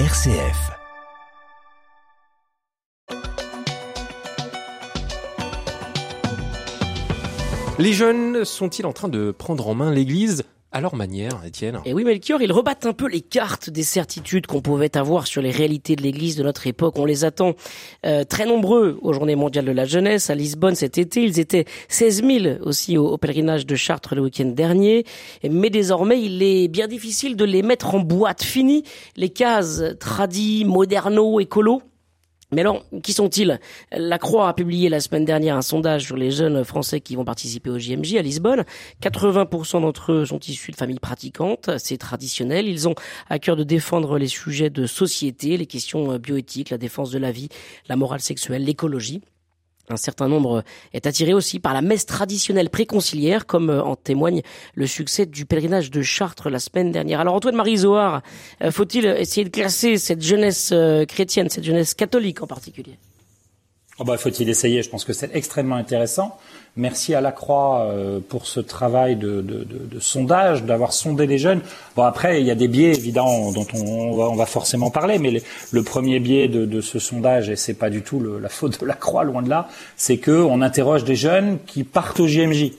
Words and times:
RCF. 0.00 0.72
Les 7.78 7.92
jeunes 7.92 8.44
sont-ils 8.44 8.86
en 8.86 8.92
train 8.92 9.06
de 9.06 9.30
prendre 9.30 9.68
en 9.68 9.76
main 9.76 9.92
l'Église? 9.92 10.42
À 10.74 10.80
leur 10.80 10.96
manière, 10.96 11.40
Étienne 11.46 11.78
Et 11.84 11.94
oui, 11.94 12.02
Melchior, 12.02 12.42
ils 12.42 12.50
rebattent 12.50 12.84
un 12.84 12.92
peu 12.92 13.08
les 13.08 13.20
cartes 13.20 13.70
des 13.70 13.84
certitudes 13.84 14.48
qu'on 14.48 14.60
pouvait 14.60 14.96
avoir 14.96 15.28
sur 15.28 15.40
les 15.40 15.52
réalités 15.52 15.94
de 15.94 16.02
l'Église 16.02 16.34
de 16.34 16.42
notre 16.42 16.66
époque. 16.66 16.98
On 16.98 17.04
les 17.04 17.24
attend 17.24 17.54
euh, 18.04 18.24
très 18.24 18.44
nombreux 18.44 18.98
aux 19.00 19.12
Journées 19.12 19.36
mondiales 19.36 19.66
de 19.66 19.70
la 19.72 19.84
jeunesse 19.84 20.30
à 20.30 20.34
Lisbonne 20.34 20.74
cet 20.74 20.98
été. 20.98 21.22
Ils 21.22 21.38
étaient 21.38 21.64
16 21.86 22.24
000 22.24 22.56
aussi 22.62 22.98
au, 22.98 23.16
pèlerinage 23.18 23.66
de 23.66 23.76
Chartres 23.76 24.16
le 24.16 24.22
week-end 24.22 24.46
dernier. 24.46 25.04
Mais 25.48 25.70
désormais, 25.70 26.20
il 26.20 26.42
est 26.42 26.66
bien 26.66 26.88
difficile 26.88 27.36
de 27.36 27.44
les 27.44 27.62
mettre 27.62 27.94
en 27.94 28.00
boîte. 28.00 28.42
Fini 28.42 28.82
les 29.16 29.28
cases 29.28 29.80
tradis, 30.00 30.64
moderno, 30.64 31.38
écolo. 31.38 31.82
Mais 32.54 32.60
alors, 32.60 32.84
qui 33.02 33.12
sont-ils? 33.12 33.58
La 33.92 34.18
Croix 34.18 34.48
a 34.48 34.54
publié 34.54 34.88
la 34.88 35.00
semaine 35.00 35.24
dernière 35.24 35.56
un 35.56 35.62
sondage 35.62 36.04
sur 36.04 36.16
les 36.16 36.30
jeunes 36.30 36.64
Français 36.64 37.00
qui 37.00 37.16
vont 37.16 37.24
participer 37.24 37.70
au 37.70 37.78
JMJ 37.78 38.16
à 38.16 38.22
Lisbonne. 38.22 38.64
80% 39.02 39.80
d'entre 39.80 40.12
eux 40.12 40.24
sont 40.24 40.40
issus 40.40 40.70
de 40.70 40.76
familles 40.76 41.00
pratiquantes, 41.00 41.70
c'est 41.78 41.98
traditionnel. 41.98 42.68
Ils 42.68 42.88
ont 42.88 42.94
à 43.28 43.38
cœur 43.38 43.56
de 43.56 43.64
défendre 43.64 44.18
les 44.18 44.28
sujets 44.28 44.70
de 44.70 44.86
société, 44.86 45.56
les 45.56 45.66
questions 45.66 46.16
bioéthiques, 46.16 46.70
la 46.70 46.78
défense 46.78 47.10
de 47.10 47.18
la 47.18 47.32
vie, 47.32 47.48
la 47.88 47.96
morale 47.96 48.20
sexuelle, 48.20 48.64
l'écologie. 48.64 49.22
Un 49.90 49.96
certain 49.96 50.28
nombre 50.28 50.64
est 50.94 51.06
attiré 51.06 51.34
aussi 51.34 51.60
par 51.60 51.74
la 51.74 51.82
messe 51.82 52.06
traditionnelle 52.06 52.70
préconciliaire, 52.70 53.46
comme 53.46 53.68
euh, 53.68 53.82
en 53.82 53.96
témoigne 53.96 54.40
le 54.74 54.86
succès 54.86 55.26
du 55.26 55.44
pèlerinage 55.44 55.90
de 55.90 56.00
Chartres 56.00 56.48
la 56.48 56.58
semaine 56.58 56.90
dernière. 56.90 57.20
Alors 57.20 57.34
Antoine-Marie 57.34 57.78
Zohar, 57.78 58.22
euh, 58.62 58.70
faut-il 58.70 59.04
essayer 59.04 59.44
de 59.44 59.50
classer 59.50 59.98
cette 59.98 60.22
jeunesse 60.22 60.70
euh, 60.72 61.04
chrétienne, 61.04 61.50
cette 61.50 61.64
jeunesse 61.64 61.92
catholique 61.92 62.42
en 62.42 62.46
particulier? 62.46 62.98
Oh 63.98 64.04
Faut-il 64.16 64.48
essayer? 64.48 64.82
Je 64.82 64.90
pense 64.90 65.04
que 65.04 65.12
c'est 65.12 65.30
extrêmement 65.34 65.76
intéressant. 65.76 66.36
Merci 66.76 67.14
à 67.14 67.20
la 67.20 67.30
Croix 67.30 67.88
pour 68.28 68.46
ce 68.46 68.58
travail 68.58 69.14
de, 69.14 69.40
de, 69.42 69.62
de, 69.62 69.78
de 69.92 70.00
sondage, 70.00 70.64
d'avoir 70.64 70.92
sondé 70.92 71.24
les 71.24 71.38
jeunes. 71.38 71.60
Bon 71.94 72.02
après, 72.02 72.40
il 72.40 72.46
y 72.46 72.50
a 72.50 72.56
des 72.56 72.66
biais 72.66 72.90
évidents 72.90 73.52
dont 73.52 73.66
on, 73.74 74.16
va, 74.16 74.24
on 74.24 74.34
va, 74.34 74.46
forcément 74.46 74.90
parler, 74.90 75.20
mais 75.20 75.30
le, 75.30 75.40
le 75.70 75.82
premier 75.84 76.18
biais 76.18 76.48
de, 76.48 76.80
ce 76.80 76.98
sondage, 76.98 77.48
et 77.48 77.54
c'est 77.54 77.74
pas 77.74 77.90
du 77.90 78.02
tout 78.02 78.18
le, 78.18 78.40
la 78.40 78.48
faute 78.48 78.80
de 78.80 78.86
la 78.86 78.94
Croix, 78.94 79.22
loin 79.22 79.42
de 79.42 79.48
là, 79.48 79.68
c'est 79.96 80.16
que 80.16 80.32
on 80.32 80.62
interroge 80.62 81.04
des 81.04 81.14
jeunes 81.14 81.58
qui 81.64 81.84
partent 81.84 82.18
au 82.18 82.26
JMJ. 82.26 82.72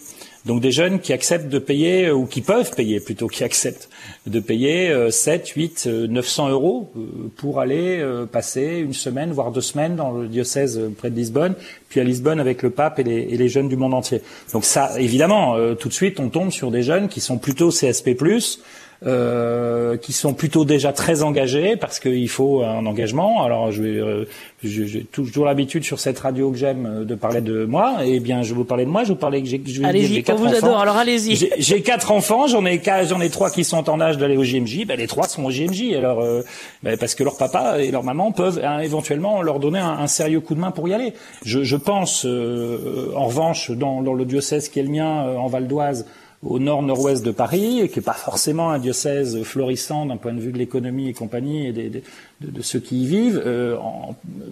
Donc 0.45 0.61
des 0.61 0.71
jeunes 0.71 0.99
qui 0.99 1.11
acceptent 1.11 1.49
de 1.49 1.59
payer, 1.59 2.11
ou 2.11 2.25
qui 2.25 2.41
peuvent 2.41 2.71
payer 2.75 2.99
plutôt, 2.99 3.27
qui 3.27 3.43
acceptent 3.43 3.89
de 4.27 4.39
payer 4.39 4.93
7, 5.09 5.47
8, 5.49 5.87
900 5.87 6.49
euros 6.49 6.91
pour 7.35 7.59
aller 7.59 8.03
passer 8.31 8.77
une 8.77 8.93
semaine, 8.93 9.31
voire 9.31 9.51
deux 9.51 9.61
semaines 9.61 9.95
dans 9.95 10.11
le 10.11 10.27
diocèse 10.27 10.79
près 10.97 11.09
de 11.09 11.15
Lisbonne, 11.15 11.55
puis 11.89 11.99
à 11.99 12.03
Lisbonne 12.03 12.39
avec 12.39 12.61
le 12.61 12.69
pape 12.69 12.99
et 12.99 13.03
les, 13.03 13.21
et 13.21 13.37
les 13.37 13.49
jeunes 13.49 13.69
du 13.69 13.75
monde 13.75 13.93
entier. 13.93 14.21
Donc 14.53 14.65
ça, 14.65 14.99
évidemment, 14.99 15.55
tout 15.75 15.89
de 15.89 15.93
suite, 15.93 16.19
on 16.19 16.29
tombe 16.29 16.51
sur 16.51 16.69
des 16.69 16.83
jeunes 16.83 17.07
qui 17.07 17.21
sont 17.21 17.37
plutôt 17.37 17.69
CSP+, 17.69 18.15
euh, 19.05 19.97
qui 19.97 20.13
sont 20.13 20.33
plutôt 20.33 20.65
déjà 20.65 20.93
très 20.93 21.23
engagés 21.23 21.75
parce 21.75 21.99
qu'il 21.99 22.29
faut 22.29 22.63
un 22.63 22.85
engagement. 22.85 23.43
Alors 23.43 23.71
je 23.71 23.83
vais, 23.83 23.99
euh, 23.99 24.25
j'ai 24.63 25.03
toujours 25.03 25.45
l'habitude 25.45 25.83
sur 25.83 25.99
cette 25.99 26.19
radio 26.19 26.51
que 26.51 26.57
j'aime 26.57 26.85
euh, 26.85 27.05
de 27.05 27.15
parler 27.15 27.41
de 27.41 27.65
moi. 27.65 27.97
Eh 28.05 28.19
bien, 28.19 28.41
je 28.41 28.49
vais 28.49 28.55
vous 28.55 28.65
parler 28.65 28.85
de 28.85 28.89
moi. 28.89 29.03
Je 29.03 29.09
vous 29.09 29.15
parler 29.15 29.41
que 29.41 29.47
j'ai, 29.47 29.61
allez-y, 29.83 30.23
quatre 30.23 30.39
vous 30.39 30.47
enfants. 30.47 30.57
adore. 30.57 30.79
Alors 30.79 30.97
allez-y. 30.97 31.49
J'ai 31.57 31.81
quatre 31.81 32.11
enfants. 32.11 32.47
J'en 32.47 32.65
ai 32.65 32.81
j'en 33.07 33.21
ai 33.21 33.29
trois 33.29 33.49
qui 33.49 33.63
sont 33.63 33.89
en 33.89 34.01
âge 34.01 34.17
d'aller 34.17 34.37
au 34.37 34.43
JMJ. 34.43 34.85
Ben, 34.85 34.97
les 34.97 35.07
trois 35.07 35.27
sont 35.27 35.43
au 35.45 35.51
JMJ. 35.51 35.93
Alors 35.95 36.21
euh, 36.21 36.41
ben, 36.83 36.97
parce 36.97 37.15
que 37.15 37.23
leur 37.23 37.37
papa 37.37 37.79
et 37.79 37.91
leur 37.91 38.03
maman 38.03 38.31
peuvent 38.31 38.61
hein, 38.63 38.79
éventuellement 38.79 39.41
leur 39.41 39.59
donner 39.59 39.79
un, 39.79 39.97
un, 39.99 40.07
sérieux 40.07 40.39
coup 40.39 40.55
de 40.55 40.59
main 40.59 40.71
pour 40.71 40.87
y 40.87 40.93
aller. 40.93 41.13
Je, 41.43 41.63
je 41.63 41.77
pense, 41.77 42.25
euh, 42.25 43.11
en 43.15 43.25
revanche, 43.25 43.71
dans, 43.71 44.01
dans, 44.01 44.13
le 44.13 44.25
diocèse 44.25 44.69
qui 44.69 44.79
est 44.79 44.83
le 44.83 44.89
mien, 44.89 45.35
en 45.37 45.47
Val 45.47 45.67
d'Oise 45.67 46.05
au 46.45 46.59
nord-nord-ouest 46.59 47.25
de 47.25 47.31
Paris, 47.31 47.89
qui 47.91 47.99
n'est 47.99 48.03
pas 48.03 48.13
forcément 48.13 48.69
un 48.69 48.79
diocèse 48.79 49.41
florissant 49.43 50.05
d'un 50.05 50.17
point 50.17 50.33
de 50.33 50.39
vue 50.39 50.51
de 50.51 50.57
l'économie 50.57 51.09
et 51.09 51.13
compagnie 51.13 51.67
et 51.67 51.73
de, 51.73 52.61
ceux 52.61 52.79
qui 52.79 53.03
y 53.03 53.07
vivent. 53.07 53.41
Euh, 53.45 53.77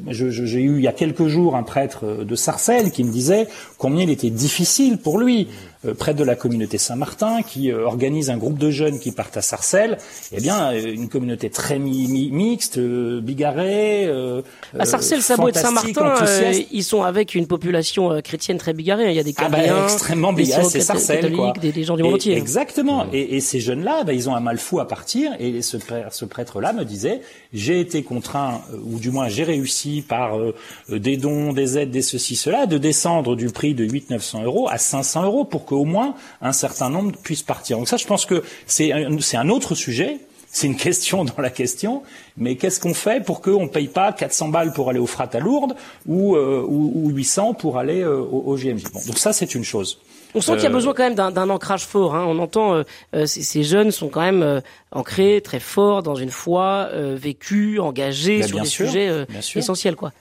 J'ai 0.09 0.61
eu 0.61 0.77
il 0.77 0.83
y 0.83 0.87
a 0.87 0.93
quelques 0.93 1.27
jours 1.27 1.55
un 1.55 1.63
prêtre 1.63 2.23
de 2.23 2.35
Sarcelles 2.35 2.91
qui 2.91 3.03
me 3.03 3.11
disait 3.11 3.47
combien 3.77 4.03
il 4.03 4.09
était 4.09 4.31
difficile 4.31 4.97
pour 4.97 5.19
lui, 5.19 5.47
près 5.93 6.13
de 6.13 6.23
la 6.23 6.35
communauté 6.35 6.77
Saint-Martin, 6.77 7.41
qui 7.41 7.71
euh, 7.71 7.85
organise 7.85 8.29
un 8.29 8.37
groupe 8.37 8.57
de 8.57 8.71
jeunes 8.71 8.99
qui 8.99 9.11
partent 9.11 9.37
à 9.37 9.41
Sarcelles. 9.41 9.97
Eh 10.31 10.39
bien, 10.39 10.71
euh, 10.71 10.93
une 10.93 11.09
communauté 11.09 11.49
très 11.49 11.79
mi 11.79 12.07
mi 12.07 12.29
mixte, 12.31 12.77
euh, 12.77 13.21
bigarrée. 13.21 14.09
à 14.77 14.85
Sarcelles, 14.85 15.21
Sabot 15.21 15.49
et 15.49 15.53
Saint-Martin, 15.53 16.15
ils 16.71 16.83
sont 16.83 17.03
avec 17.03 17.35
une 17.35 17.47
population 17.47 18.21
chrétienne 18.21 18.57
très 18.57 18.73
bigarée. 18.73 19.09
Il 19.09 19.15
y 19.15 19.19
a 19.19 19.23
des 19.23 19.33
Chaldéens, 19.33 19.63
ah 19.67 19.79
bah, 19.79 19.83
extrêmement 19.83 20.33
bigarrés, 20.33 20.65
c'est 20.65 20.81
Sarcelles, 20.81 21.33
quoi. 21.33 21.53
Des, 21.59 21.71
des, 21.71 21.83
gens 21.83 21.95
du 21.95 22.03
monde 22.03 22.15
entier. 22.15 22.37
Exactement. 22.37 23.05
Et, 23.11 23.35
et, 23.35 23.41
ces 23.41 23.59
jeunes-là, 23.59 24.03
bah, 24.03 24.13
ils 24.13 24.29
ont 24.29 24.35
un 24.35 24.39
mal 24.39 24.57
fou 24.57 24.79
à 24.79 24.87
partir. 24.87 25.31
Et 25.39 25.61
ce, 25.61 25.77
ce 26.11 26.25
prêtre-là 26.25 26.73
me 26.73 26.85
disait, 26.85 27.21
j'ai 27.53 27.79
été 27.79 28.03
contraint, 28.03 28.61
ou 28.85 28.99
du 28.99 29.11
moins 29.11 29.27
j'ai 29.27 29.43
réussi 29.43 30.03
par 30.07 30.37
euh, 30.37 30.53
des 30.89 31.17
dons, 31.17 31.53
des 31.53 31.77
aides, 31.77 31.91
des 31.91 32.01
ceci, 32.01 32.35
cela, 32.35 32.65
de 32.65 32.77
descendre 32.77 33.35
du 33.35 33.49
prix 33.49 33.73
de 33.73 33.85
800-900 33.85 34.43
euros 34.43 34.67
à 34.69 34.77
500 34.77 35.23
euros 35.23 35.45
pour 35.45 35.65
qu'au 35.73 35.85
moins 35.85 36.15
un 36.41 36.53
certain 36.53 36.89
nombre 36.89 37.13
puissent 37.17 37.43
partir. 37.43 37.77
Donc 37.77 37.87
ça, 37.87 37.97
je 37.97 38.05
pense 38.05 38.25
que 38.25 38.43
c'est 38.65 38.91
un, 38.91 39.17
un 39.17 39.49
autre 39.49 39.75
sujet. 39.75 40.19
C'est 40.55 40.67
une 40.67 40.77
question 40.77 41.25
dans 41.25 41.41
la 41.41 41.49
question, 41.49 42.03
mais 42.37 42.57
qu'est-ce 42.57 42.79
qu'on 42.79 42.93
fait 42.93 43.25
pour 43.25 43.41
qu'on 43.41 43.63
ne 43.63 43.69
paye 43.69 43.87
pas 43.87 44.13
400 44.13 44.49
balles 44.49 44.71
pour 44.71 44.87
aller 44.87 44.99
au 44.99 45.07
Frat 45.07 45.29
à 45.33 45.39
Lourdes 45.39 45.75
ou, 46.05 46.35
euh, 46.35 46.63
ou, 46.67 46.91
ou 47.05 47.09
800 47.09 47.55
pour 47.55 47.79
aller 47.79 48.01
euh, 48.01 48.19
au, 48.19 48.51
au, 48.51 48.55
GMJ 48.55 48.83
bon, 48.93 48.99
Donc 49.07 49.17
ça, 49.17 49.33
c'est 49.33 49.55
une 49.55 49.63
chose. 49.63 49.97
On 50.35 50.41
sent 50.41 50.53
qu'il 50.53 50.63
y 50.63 50.67
a 50.67 50.69
besoin 50.69 50.93
quand 50.93 51.03
même 51.03 51.15
d'un 51.15 51.49
ancrage 51.49 51.85
fort. 51.85 52.15
Hein. 52.15 52.25
On 52.27 52.39
entend 52.39 52.73
euh, 52.75 53.25
ces, 53.25 53.43
ces, 53.43 53.63
jeunes 53.63 53.91
sont 53.91 54.09
quand 54.09 54.21
même 54.21 54.41
euh, 54.41 54.61
ancrés 54.91 55.41
très 55.43 55.59
fort 55.59 56.01
dans 56.03 56.15
une 56.15 56.31
foi 56.31 56.89
euh, 56.91 57.15
vécue, 57.19 57.79
engagée 57.79 58.39
ben, 58.39 58.47
sur 58.47 58.59
des 58.59 58.65
sûr, 58.65 58.87
sujets 58.87 59.25
essentiels, 59.55 59.95
quoi. 59.95 60.11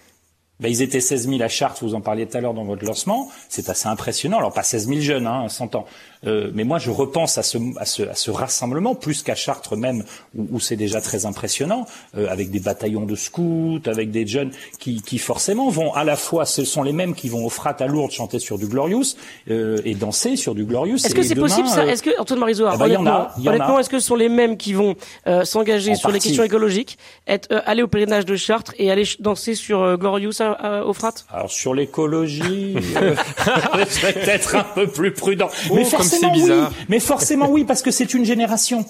Ben, 0.63 0.69
ils 0.69 0.81
étaient 0.81 1.01
16 1.01 1.29
000 1.29 1.43
à 1.43 1.49
Chartres, 1.49 1.83
vous 1.85 1.97
en 1.97 2.01
parliez 2.01 2.25
tout 2.25 2.37
à 2.37 2.41
l'heure 2.41 2.55
dans 2.55 2.63
votre 2.63 2.85
lancement. 2.85 3.29
C'est 3.49 3.69
assez 3.69 3.89
impressionnant. 3.89 4.39
Alors 4.39 4.53
pas 4.53 4.63
16 4.63 4.87
000 4.87 5.01
jeunes, 5.01 5.27
hein, 5.27 5.49
100 5.49 5.75
ans. 5.75 5.87
Euh, 6.27 6.51
mais 6.55 6.65
moi, 6.65 6.79
je 6.79 6.91
repense 6.91 7.39
à 7.39 7.43
ce, 7.43 7.59
à 7.79 7.85
ce, 7.85 8.03
à 8.03 8.15
ce 8.15 8.31
rassemblement, 8.31 8.95
plus 8.95 9.23
qu'à 9.23 9.35
Chartres 9.35 9.77
même, 9.77 10.05
où, 10.37 10.47
où 10.53 10.61
c'est 10.61 10.77
déjà 10.77 11.01
très 11.01 11.27
impressionnant, 11.27 11.87
euh, 12.17 12.29
avec 12.29 12.51
des 12.51 12.61
bataillons 12.61 13.07
de 13.07 13.17
scouts, 13.17 13.81
avec 13.87 14.11
des 14.11 14.27
jeunes 14.27 14.51
qui, 14.79 15.03
qui, 15.03 15.19
forcément 15.19 15.69
vont 15.69 15.93
à 15.95 16.05
la 16.05 16.17
fois, 16.17 16.45
ce 16.45 16.65
sont 16.65 16.83
les 16.83 16.93
mêmes 16.93 17.15
qui 17.15 17.29
vont 17.29 17.45
au 17.45 17.49
frat 17.49 17.77
à 17.81 17.87
Lourdes 17.87 18.13
chanter 18.13 18.39
sur 18.39 18.59
du 18.59 18.67
Glorious 18.67 19.17
euh, 19.51 19.81
et 19.85 19.95
danser 19.95 20.37
sur 20.37 20.55
du 20.55 20.65
Glorious. 20.65 20.97
Est-ce 20.97 21.15
que 21.15 21.23
c'est 21.23 21.35
possible 21.35 21.69
ça 21.69 21.87
Est-ce 21.87 22.03
que 22.03 22.11
Antoine 22.21 22.41
Marizoire, 22.41 22.75
eh 22.75 22.79
ben, 22.79 22.85
honnêtement, 22.85 23.29
y 23.39 23.49
honnêtement 23.49 23.79
est-ce 23.79 23.91
que 23.91 23.99
ce 23.99 24.07
sont 24.07 24.17
les 24.17 24.29
mêmes 24.29 24.57
qui 24.57 24.73
vont 24.73 24.95
euh, 25.27 25.45
s'engager 25.45 25.95
sur 25.95 26.11
partie. 26.11 26.19
les 26.19 26.21
questions 26.21 26.45
écologiques, 26.45 26.99
être, 27.27 27.49
aller 27.67 27.83
au 27.83 27.89
pèlerinage 27.89 28.27
de 28.27 28.37
Chartres 28.37 28.75
et 28.79 28.91
aller 28.91 29.05
danser 29.19 29.55
sur 29.55 29.99
Glorious 29.99 30.41
à, 30.41 30.53
à, 30.53 30.85
au 30.85 30.93
frat? 30.93 31.15
Alors 31.33 31.51
sur 31.51 31.75
l'écologie, 31.75 32.75
je 33.79 33.85
serais 33.91 34.13
peut-être 34.13 34.57
un 34.57 34.65
peu 34.65 34.87
plus 34.87 35.13
prudent. 35.13 35.49
Oh, 35.71 35.75
mais 35.75 35.85
c'est 36.17 36.31
bizarre. 36.31 36.71
Oui. 36.71 36.85
Mais 36.89 37.01
forcément 37.01 37.51
oui, 37.51 37.65
parce 37.65 37.83
que 37.83 37.91
c'est 37.91 38.15
une 38.15 38.25
génération. 38.25 38.85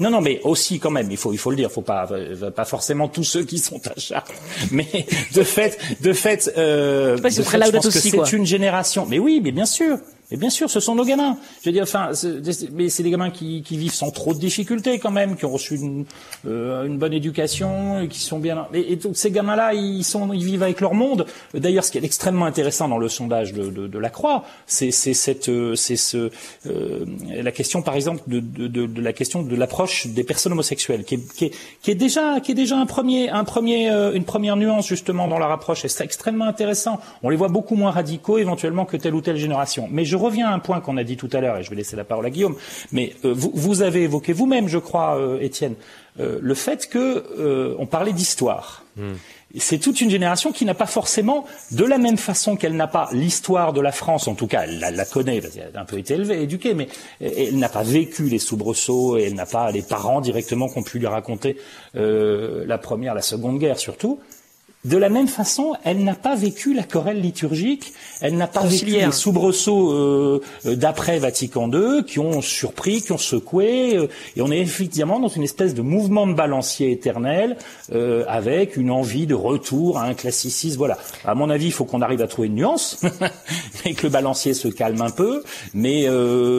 Non, 0.00 0.10
non, 0.10 0.20
mais 0.20 0.40
aussi 0.44 0.78
quand 0.78 0.92
même, 0.92 1.10
il 1.10 1.16
faut, 1.16 1.32
il 1.32 1.38
faut 1.38 1.50
le 1.50 1.56
dire, 1.56 1.72
faut 1.72 1.82
pas, 1.82 2.08
pas 2.54 2.64
forcément 2.64 3.08
tous 3.08 3.24
ceux 3.24 3.44
qui 3.44 3.58
sont 3.58 3.80
à 3.88 3.98
Chartres, 3.98 4.32
mais 4.70 4.86
de 5.34 5.42
fait, 5.42 5.76
de 6.00 6.12
fait, 6.12 6.52
euh, 6.56 7.16
de 7.16 7.22
fait 7.22 7.42
je 7.42 7.70
pense 7.70 7.84
que 7.84 7.90
c'est 7.90 8.32
une 8.32 8.46
génération. 8.46 9.06
Mais 9.08 9.18
oui, 9.18 9.40
mais 9.42 9.50
bien 9.50 9.66
sûr, 9.66 9.98
et 10.30 10.36
bien 10.36 10.50
sûr, 10.50 10.68
ce 10.68 10.78
sont 10.78 10.94
nos 10.94 11.04
gamins. 11.04 11.38
Je 11.62 11.70
veux 11.70 11.72
dire, 11.72 11.84
enfin, 11.84 12.10
mais 12.72 12.90
c'est 12.90 13.02
des 13.02 13.10
gamins 13.10 13.30
qui, 13.30 13.62
qui, 13.62 13.78
vivent 13.78 13.94
sans 13.94 14.10
trop 14.10 14.34
de 14.34 14.38
difficultés 14.38 14.98
quand 14.98 15.10
même, 15.10 15.36
qui 15.36 15.46
ont 15.46 15.52
reçu 15.52 15.76
une, 15.76 16.04
euh, 16.46 16.84
une 16.84 16.98
bonne 16.98 17.14
éducation, 17.14 18.00
et 18.00 18.08
qui 18.08 18.20
sont 18.20 18.38
bien. 18.38 18.66
Et, 18.74 18.96
donc 18.96 19.16
ces 19.16 19.30
gamins-là, 19.30 19.72
ils 19.72 20.04
sont, 20.04 20.32
ils 20.34 20.44
vivent 20.44 20.62
avec 20.62 20.82
leur 20.82 20.92
monde. 20.92 21.24
D'ailleurs, 21.54 21.84
ce 21.84 21.90
qui 21.90 21.98
est 21.98 22.04
extrêmement 22.04 22.44
intéressant 22.44 22.88
dans 22.88 22.98
le 22.98 23.08
sondage 23.08 23.54
de, 23.54 23.70
de, 23.70 23.86
de 23.86 23.98
la 23.98 24.10
Croix, 24.10 24.44
c'est 24.66 24.90
cette, 24.90 25.50
c'est 25.74 25.96
ce, 25.96 26.30
euh, 26.66 27.04
la 27.26 27.52
question, 27.52 27.80
par 27.80 27.94
exemple, 27.94 28.22
de, 28.26 28.40
de, 28.40 28.86
de 28.86 29.00
la 29.00 29.14
question 29.14 29.42
de 29.42 29.56
l'approche 29.56 30.08
des 30.08 30.24
personnes 30.24 30.52
homosexuelles, 30.52 31.04
qui 31.04 31.14
est, 31.14 31.34
qui 31.34 31.44
est, 31.46 31.54
qui 31.80 31.90
est, 31.90 31.94
déjà, 31.94 32.40
qui 32.40 32.52
est 32.52 32.54
déjà 32.54 32.76
un 32.76 32.86
premier, 32.86 33.30
un 33.30 33.44
premier, 33.44 33.90
euh, 33.90 34.12
une 34.12 34.24
première 34.24 34.56
nuance 34.56 34.86
justement 34.86 35.26
dans 35.26 35.38
leur 35.38 35.50
approche. 35.50 35.86
Et 35.86 35.88
c'est 35.88 36.04
extrêmement 36.04 36.44
intéressant. 36.44 37.00
On 37.22 37.30
les 37.30 37.36
voit 37.36 37.48
beaucoup 37.48 37.76
moins 37.76 37.92
radicaux 37.92 38.36
éventuellement 38.36 38.84
que 38.84 38.98
telle 38.98 39.14
ou 39.14 39.22
telle 39.22 39.36
génération. 39.36 39.88
Mais 39.90 40.04
je 40.04 40.17
reviens 40.18 40.48
à 40.48 40.52
un 40.52 40.58
point 40.58 40.80
qu'on 40.80 40.96
a 40.96 41.04
dit 41.04 41.16
tout 41.16 41.28
à 41.32 41.40
l'heure, 41.40 41.56
et 41.56 41.62
je 41.62 41.70
vais 41.70 41.76
laisser 41.76 41.96
la 41.96 42.04
parole 42.04 42.26
à 42.26 42.30
Guillaume, 42.30 42.56
mais 42.92 43.14
euh, 43.24 43.32
vous, 43.34 43.50
vous, 43.54 43.82
avez 43.82 44.02
évoqué 44.02 44.32
vous-même, 44.32 44.68
je 44.68 44.78
crois, 44.78 45.18
euh, 45.18 45.40
Étienne, 45.40 45.74
euh, 46.20 46.38
le 46.42 46.54
fait 46.54 46.88
que 46.88 47.76
on 47.78 47.86
parlait 47.86 48.12
d'histoire. 48.12 48.84
Hmm. 48.96 49.14
C'est 49.56 49.78
toute 49.78 50.02
une 50.02 50.10
génération 50.10 50.52
qui 50.52 50.66
n'a 50.66 50.74
pas 50.74 50.86
forcément, 50.86 51.46
de 51.70 51.84
la 51.84 51.96
même 51.96 52.18
façon 52.18 52.56
qu'elle 52.56 52.76
n'a 52.76 52.86
pas 52.86 53.08
l'histoire 53.12 53.72
de 53.72 53.80
la 53.80 53.92
France, 53.92 54.28
en 54.28 54.34
tout 54.34 54.46
cas, 54.46 54.64
elle 54.64 54.78
la, 54.78 55.04
connaît 55.06 55.40
parce 55.40 55.54
qu'elle 55.54 55.74
a 55.74 55.80
un 55.80 55.86
peu 55.86 55.98
été 55.98 56.14
élevée, 56.14 56.42
éduquée, 56.42 56.74
mais 56.74 56.88
elle 57.20 57.58
n'a 57.58 57.70
pas 57.70 57.82
vécu 57.82 58.24
les 58.24 58.38
soubresauts 58.38 59.16
et 59.16 59.24
elle 59.24 59.34
n'a 59.34 59.46
pas 59.46 59.70
les 59.70 59.80
parents 59.80 60.20
directement 60.20 60.68
qui 60.68 60.78
ont 60.78 60.82
pu 60.82 60.98
lui 60.98 61.06
raconter 61.06 61.56
la 61.94 62.78
première, 62.78 63.14
la 63.14 63.22
seconde 63.22 63.58
guerre 63.58 63.78
surtout. 63.78 64.20
De 64.88 64.96
la 64.96 65.10
même 65.10 65.28
façon, 65.28 65.74
elle 65.84 66.02
n'a 66.02 66.14
pas 66.14 66.34
vécu 66.34 66.72
la 66.72 66.82
chorale 66.82 67.20
liturgique, 67.20 67.92
elle 68.22 68.36
n'a 68.38 68.46
pas 68.46 68.64
vécu 68.64 68.86
les 68.86 69.12
soubresauts 69.12 69.92
euh, 69.92 70.40
euh, 70.64 70.76
d'après 70.76 71.18
Vatican 71.18 71.70
II 71.70 72.04
qui 72.06 72.18
ont 72.18 72.40
surpris, 72.40 73.02
qui 73.02 73.12
ont 73.12 73.18
secoué, 73.18 73.96
euh, 73.96 74.06
et 74.34 74.40
on 74.40 74.50
est 74.50 74.60
effectivement 74.60 75.20
dans 75.20 75.28
une 75.28 75.42
espèce 75.42 75.74
de 75.74 75.82
mouvement 75.82 76.26
de 76.26 76.32
balancier 76.32 76.90
éternel 76.90 77.56
avec 78.28 78.76
une 78.76 78.90
envie 78.90 79.26
de 79.26 79.34
retour 79.34 79.98
à 79.98 80.04
un 80.04 80.14
classicisme. 80.14 80.78
Voilà. 80.78 80.98
À 81.24 81.34
mon 81.34 81.50
avis, 81.50 81.66
il 81.66 81.72
faut 81.72 81.84
qu'on 81.84 82.02
arrive 82.02 82.22
à 82.22 82.26
trouver 82.26 82.48
une 82.48 82.54
nuance 82.54 83.02
et 83.84 83.94
que 83.94 84.04
le 84.04 84.08
balancier 84.10 84.54
se 84.54 84.68
calme 84.68 85.00
un 85.02 85.10
peu. 85.10 85.42
Mais 85.74 86.06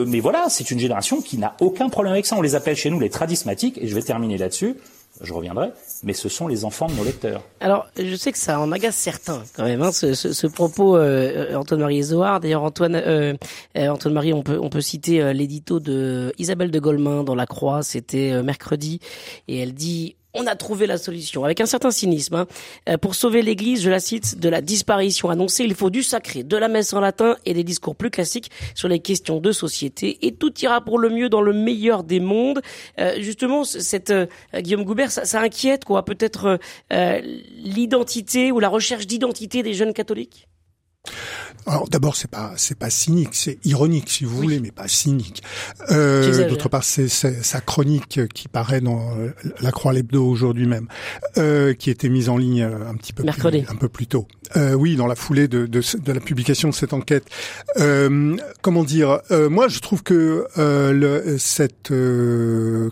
mais 0.06 0.20
voilà, 0.20 0.46
c'est 0.48 0.70
une 0.70 0.78
génération 0.78 1.20
qui 1.20 1.38
n'a 1.38 1.56
aucun 1.60 1.88
problème 1.88 2.12
avec 2.12 2.26
ça. 2.26 2.36
On 2.36 2.42
les 2.42 2.54
appelle 2.54 2.76
chez 2.76 2.90
nous 2.90 3.00
les 3.00 3.10
tradismatiques, 3.10 3.78
et 3.80 3.88
je 3.88 3.94
vais 3.94 4.02
terminer 4.02 4.38
là-dessus 4.38 4.76
je 5.22 5.32
reviendrai, 5.32 5.70
mais 6.02 6.12
ce 6.12 6.28
sont 6.28 6.48
les 6.48 6.64
enfants 6.64 6.86
de 6.86 6.94
nos 6.94 7.04
lecteurs. 7.04 7.42
Alors, 7.60 7.86
je 7.96 8.14
sais 8.14 8.32
que 8.32 8.38
ça 8.38 8.58
en 8.58 8.72
agace 8.72 8.96
certains 8.96 9.42
quand 9.54 9.64
même, 9.64 9.82
hein, 9.82 9.92
ce, 9.92 10.46
propos 10.46 10.96
euh, 10.96 11.54
Antoine-Marie 11.54 12.02
Zohar. 12.02 12.40
D'ailleurs, 12.40 12.62
Antoine, 12.62 12.94
euh, 12.94 13.34
euh, 13.76 13.88
Antoine-Marie, 13.88 14.32
on 14.32 14.42
peut, 14.42 14.58
on 14.60 14.70
peut 14.70 14.80
citer 14.80 15.32
l'édito 15.34 15.80
de 15.80 16.32
Isabelle 16.38 16.70
de 16.70 16.78
Golemin 16.78 17.22
dans 17.22 17.34
La 17.34 17.46
Croix, 17.46 17.82
c'était 17.82 18.42
mercredi, 18.42 19.00
et 19.48 19.60
elle 19.60 19.74
dit 19.74 20.16
on 20.34 20.46
a 20.46 20.54
trouvé 20.56 20.86
la 20.86 20.98
solution, 20.98 21.44
avec 21.44 21.60
un 21.60 21.66
certain 21.66 21.90
cynisme. 21.90 22.34
Hein. 22.34 22.46
Euh, 22.88 22.96
pour 22.96 23.14
sauver 23.14 23.42
l'Église, 23.42 23.82
je 23.82 23.90
la 23.90 24.00
cite, 24.00 24.38
de 24.38 24.48
la 24.48 24.60
disparition 24.60 25.30
annoncée, 25.30 25.64
il 25.64 25.74
faut 25.74 25.90
du 25.90 26.02
sacré, 26.02 26.42
de 26.42 26.56
la 26.56 26.68
messe 26.68 26.92
en 26.92 27.00
latin 27.00 27.36
et 27.44 27.54
des 27.54 27.64
discours 27.64 27.96
plus 27.96 28.10
classiques 28.10 28.50
sur 28.74 28.88
les 28.88 29.00
questions 29.00 29.40
de 29.40 29.52
société. 29.52 30.26
Et 30.26 30.32
tout 30.32 30.52
ira 30.60 30.80
pour 30.80 30.98
le 30.98 31.10
mieux 31.10 31.28
dans 31.28 31.42
le 31.42 31.52
meilleur 31.52 32.04
des 32.04 32.20
mondes. 32.20 32.60
Euh, 32.98 33.14
justement, 33.20 33.64
cette 33.64 34.10
euh, 34.10 34.26
Guillaume 34.54 34.84
Goubert, 34.84 35.10
ça, 35.10 35.24
ça 35.24 35.40
inquiète 35.40 35.84
quoi 35.84 36.04
Peut-être 36.04 36.58
l'identité 36.90 38.52
ou 38.52 38.60
la 38.60 38.68
recherche 38.68 39.06
d'identité 39.06 39.62
des 39.62 39.74
jeunes 39.74 39.92
catholiques? 39.92 40.49
Alors 41.66 41.88
d'abord 41.88 42.16
c'est 42.16 42.30
pas 42.30 42.52
c'est 42.56 42.78
pas 42.78 42.90
cynique, 42.90 43.30
c'est 43.32 43.58
ironique 43.64 44.08
si 44.08 44.24
vous 44.24 44.36
voulez, 44.36 44.60
mais 44.60 44.70
pas 44.70 44.88
cynique. 44.88 45.42
Euh, 45.90 46.48
D'autre 46.48 46.68
part 46.68 46.84
c'est 46.84 47.08
sa 47.08 47.60
chronique 47.60 48.20
qui 48.32 48.48
paraît 48.48 48.80
dans 48.80 49.16
euh, 49.16 49.30
la 49.60 49.70
Croix 49.70 49.92
l'hebdo 49.92 50.26
aujourd'hui 50.26 50.66
même, 50.66 50.88
euh, 51.36 51.74
qui 51.74 51.90
était 51.90 52.08
mise 52.08 52.28
en 52.28 52.36
ligne 52.36 52.62
euh, 52.62 52.88
un 52.88 52.94
petit 52.94 53.12
peu 53.12 53.22
Mercredi. 53.22 53.62
Plus, 53.62 53.72
un 53.72 53.76
peu 53.76 53.88
plus 53.88 54.06
tôt. 54.06 54.26
Euh, 54.56 54.72
oui, 54.72 54.96
dans 54.96 55.06
la 55.06 55.14
foulée 55.14 55.46
de, 55.46 55.66
de, 55.66 55.80
de, 55.98 56.12
la 56.12 56.18
publication 56.18 56.70
de 56.70 56.74
cette 56.74 56.92
enquête. 56.92 57.24
Euh, 57.78 58.36
comment 58.62 58.82
dire 58.82 59.20
Moi 59.30 59.68
je 59.68 59.78
trouve 59.80 60.02
que 60.02 60.46
le, 60.56 61.36
cette 61.38 61.92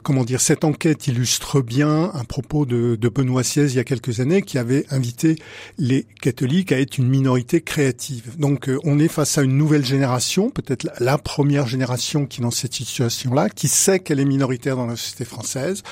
comment 0.05 0.25
dire 0.25 0.41
cette 0.41 0.65
enquête 0.65 1.07
illustre 1.09 1.63
bien 1.63 2.13
un 2.15 2.25
propos 2.25 2.67
de, 2.67 2.97
de 2.97 3.09
Benoît 3.09 3.43
XVI 3.43 3.67
il 3.67 3.75
y 3.75 3.81
a 3.81 3.85
quelques 3.85 4.21
années 4.21 4.43
qui 4.43 4.59
avait 4.59 4.85
invité 4.91 5.37
les 5.79 6.07
catholiques 6.21 6.71
à 6.71 6.79
être 6.79 6.99
une 6.99 7.09
minorité 7.09 7.61
créative. 7.61 7.98
Donc 8.37 8.49
donc 8.59 8.69
euh, 8.69 8.79
on 8.83 8.99
est 8.99 9.09
face 9.09 9.37
à 9.37 9.43
une 9.43 9.57
nouvelle 9.57 9.85
génération, 9.85 10.51
peut-être 10.51 10.89
la 11.01 11.19
première 11.19 11.69
génération 11.69 12.27
qui 12.27 12.41
est 12.41 12.43
dans 12.43 12.51
cette 12.51 12.75
situation-là, 12.75 13.51
qui 13.51 13.69
sait 13.69 14.01
qu'elle 14.01 14.21
est 14.21 14.25
minoritaire 14.25 14.75
dans 14.75 14.87
la 14.87 14.97
société 14.97 15.25
française 15.25 15.83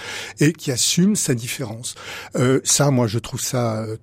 et 0.41 0.53
qui 0.53 0.73
assume 0.73 1.17
sa 1.17 1.35
différence. 1.35 1.95
Euh, 2.35 2.61
ça, 2.65 2.91
moi, 2.91 3.07
je 3.07 3.19
trouve 3.19 3.41
ça 3.41 3.83
euh, 3.83 3.97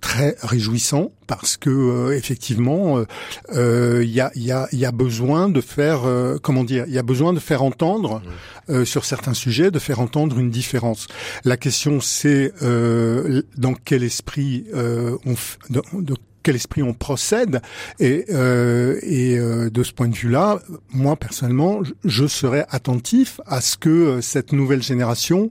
très 0.00 0.36
réjouissant 0.42 1.12
parce 1.26 1.56
que 1.56 2.12
effectivement 2.12 3.04
il 3.52 4.10
y, 4.10 4.20
a, 4.22 4.32
y, 4.34 4.50
a, 4.50 4.66
y, 4.72 4.84
a, 4.86 4.92
besoin 4.92 5.50
de 5.50 5.60
faire 5.60 6.00
comment 6.42 6.64
dire 6.64 6.84
il 6.88 6.94
y 6.94 6.98
a 6.98 7.02
besoin 7.02 7.34
de 7.34 7.38
faire 7.38 7.62
entendre 7.62 8.22
mmh. 8.68 8.86
sur 8.86 9.04
certains 9.04 9.34
sujets 9.34 9.70
de 9.70 9.78
faire 9.78 10.00
entendre 10.00 10.38
une 10.38 10.48
différence 10.48 11.06
la 11.44 11.58
question 11.58 12.00
c'est 12.00 12.54
dans 12.62 13.74
quel 13.84 14.02
esprit 14.02 14.64
on 14.72 15.34
de, 15.68 15.82
de 16.00 16.14
quel 16.42 16.56
esprit 16.56 16.82
on 16.82 16.94
procède. 16.94 17.60
Et, 17.98 18.26
euh, 18.30 18.98
et 19.02 19.38
euh, 19.38 19.70
de 19.70 19.82
ce 19.82 19.92
point 19.92 20.08
de 20.08 20.14
vue-là, 20.14 20.60
moi 20.92 21.16
personnellement, 21.16 21.80
je 22.04 22.26
serais 22.26 22.66
attentif 22.70 23.40
à 23.46 23.60
ce 23.60 23.76
que 23.76 23.88
euh, 23.88 24.20
cette 24.20 24.52
nouvelle 24.52 24.82
génération 24.82 25.50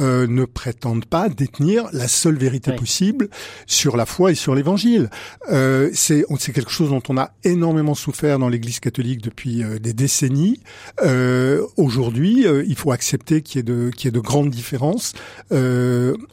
euh, 0.00 0.26
ne 0.26 0.44
prétendent 0.44 1.04
pas 1.04 1.28
détenir 1.28 1.88
la 1.92 2.08
seule 2.08 2.36
vérité 2.36 2.72
possible 2.72 3.28
sur 3.66 3.96
la 3.96 4.06
foi 4.06 4.32
et 4.32 4.34
sur 4.34 4.54
l'Évangile. 4.54 5.10
Euh, 5.50 5.90
c'est 5.92 6.24
c'est 6.38 6.52
quelque 6.52 6.70
chose 6.70 6.90
dont 6.90 7.02
on 7.08 7.16
a 7.16 7.32
énormément 7.44 7.94
souffert 7.94 8.38
dans 8.38 8.48
l'Église 8.48 8.80
catholique 8.80 9.22
depuis 9.22 9.62
euh, 9.62 9.78
des 9.78 9.92
décennies. 9.92 10.60
Euh, 11.02 11.64
aujourd'hui, 11.76 12.46
il 12.66 12.76
faut 12.76 12.92
accepter 12.92 13.42
qu'il 13.42 13.58
y 13.58 13.60
ait 13.60 13.62
de 13.62 13.90
qu'il 13.90 14.06
y 14.06 14.08
ait 14.08 14.12
de 14.12 14.20
grandes 14.20 14.50
différences 14.50 15.12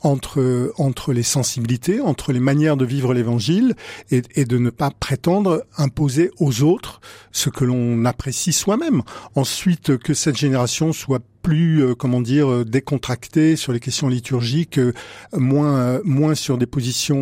entre 0.02 0.74
entre 0.78 1.13
les 1.13 1.24
sensibilités, 1.24 2.02
entre 2.02 2.31
les 2.31 2.40
manières 2.40 2.78
de 2.78 2.86
vivre 2.86 3.13
l'Évangile 3.13 3.75
et, 4.10 4.22
et 4.36 4.46
de 4.46 4.58
ne 4.58 4.69
pas 4.69 4.92
prétendre 4.92 5.63
imposer 5.78 6.31
aux 6.40 6.63
autres 6.63 7.02
ce 7.31 7.50
que 7.50 7.66
l'on 7.66 8.06
apprécie 8.06 8.54
soi-même. 8.54 9.02
Ensuite, 9.36 9.98
que 9.98 10.13
cette 10.13 10.38
génération 10.38 10.94
soit 10.94 11.22
plus, 11.41 11.83
euh, 11.83 11.95
comment 11.95 12.21
dire, 12.21 12.51
euh, 12.51 12.65
décontracté 12.65 13.55
sur 13.55 13.73
les 13.73 13.79
questions 13.79 14.07
liturgiques, 14.07 14.77
euh, 14.77 14.93
moins, 15.33 15.99
moins 16.03 16.35
sur 16.35 16.57
des 16.57 16.65
positions 16.65 17.21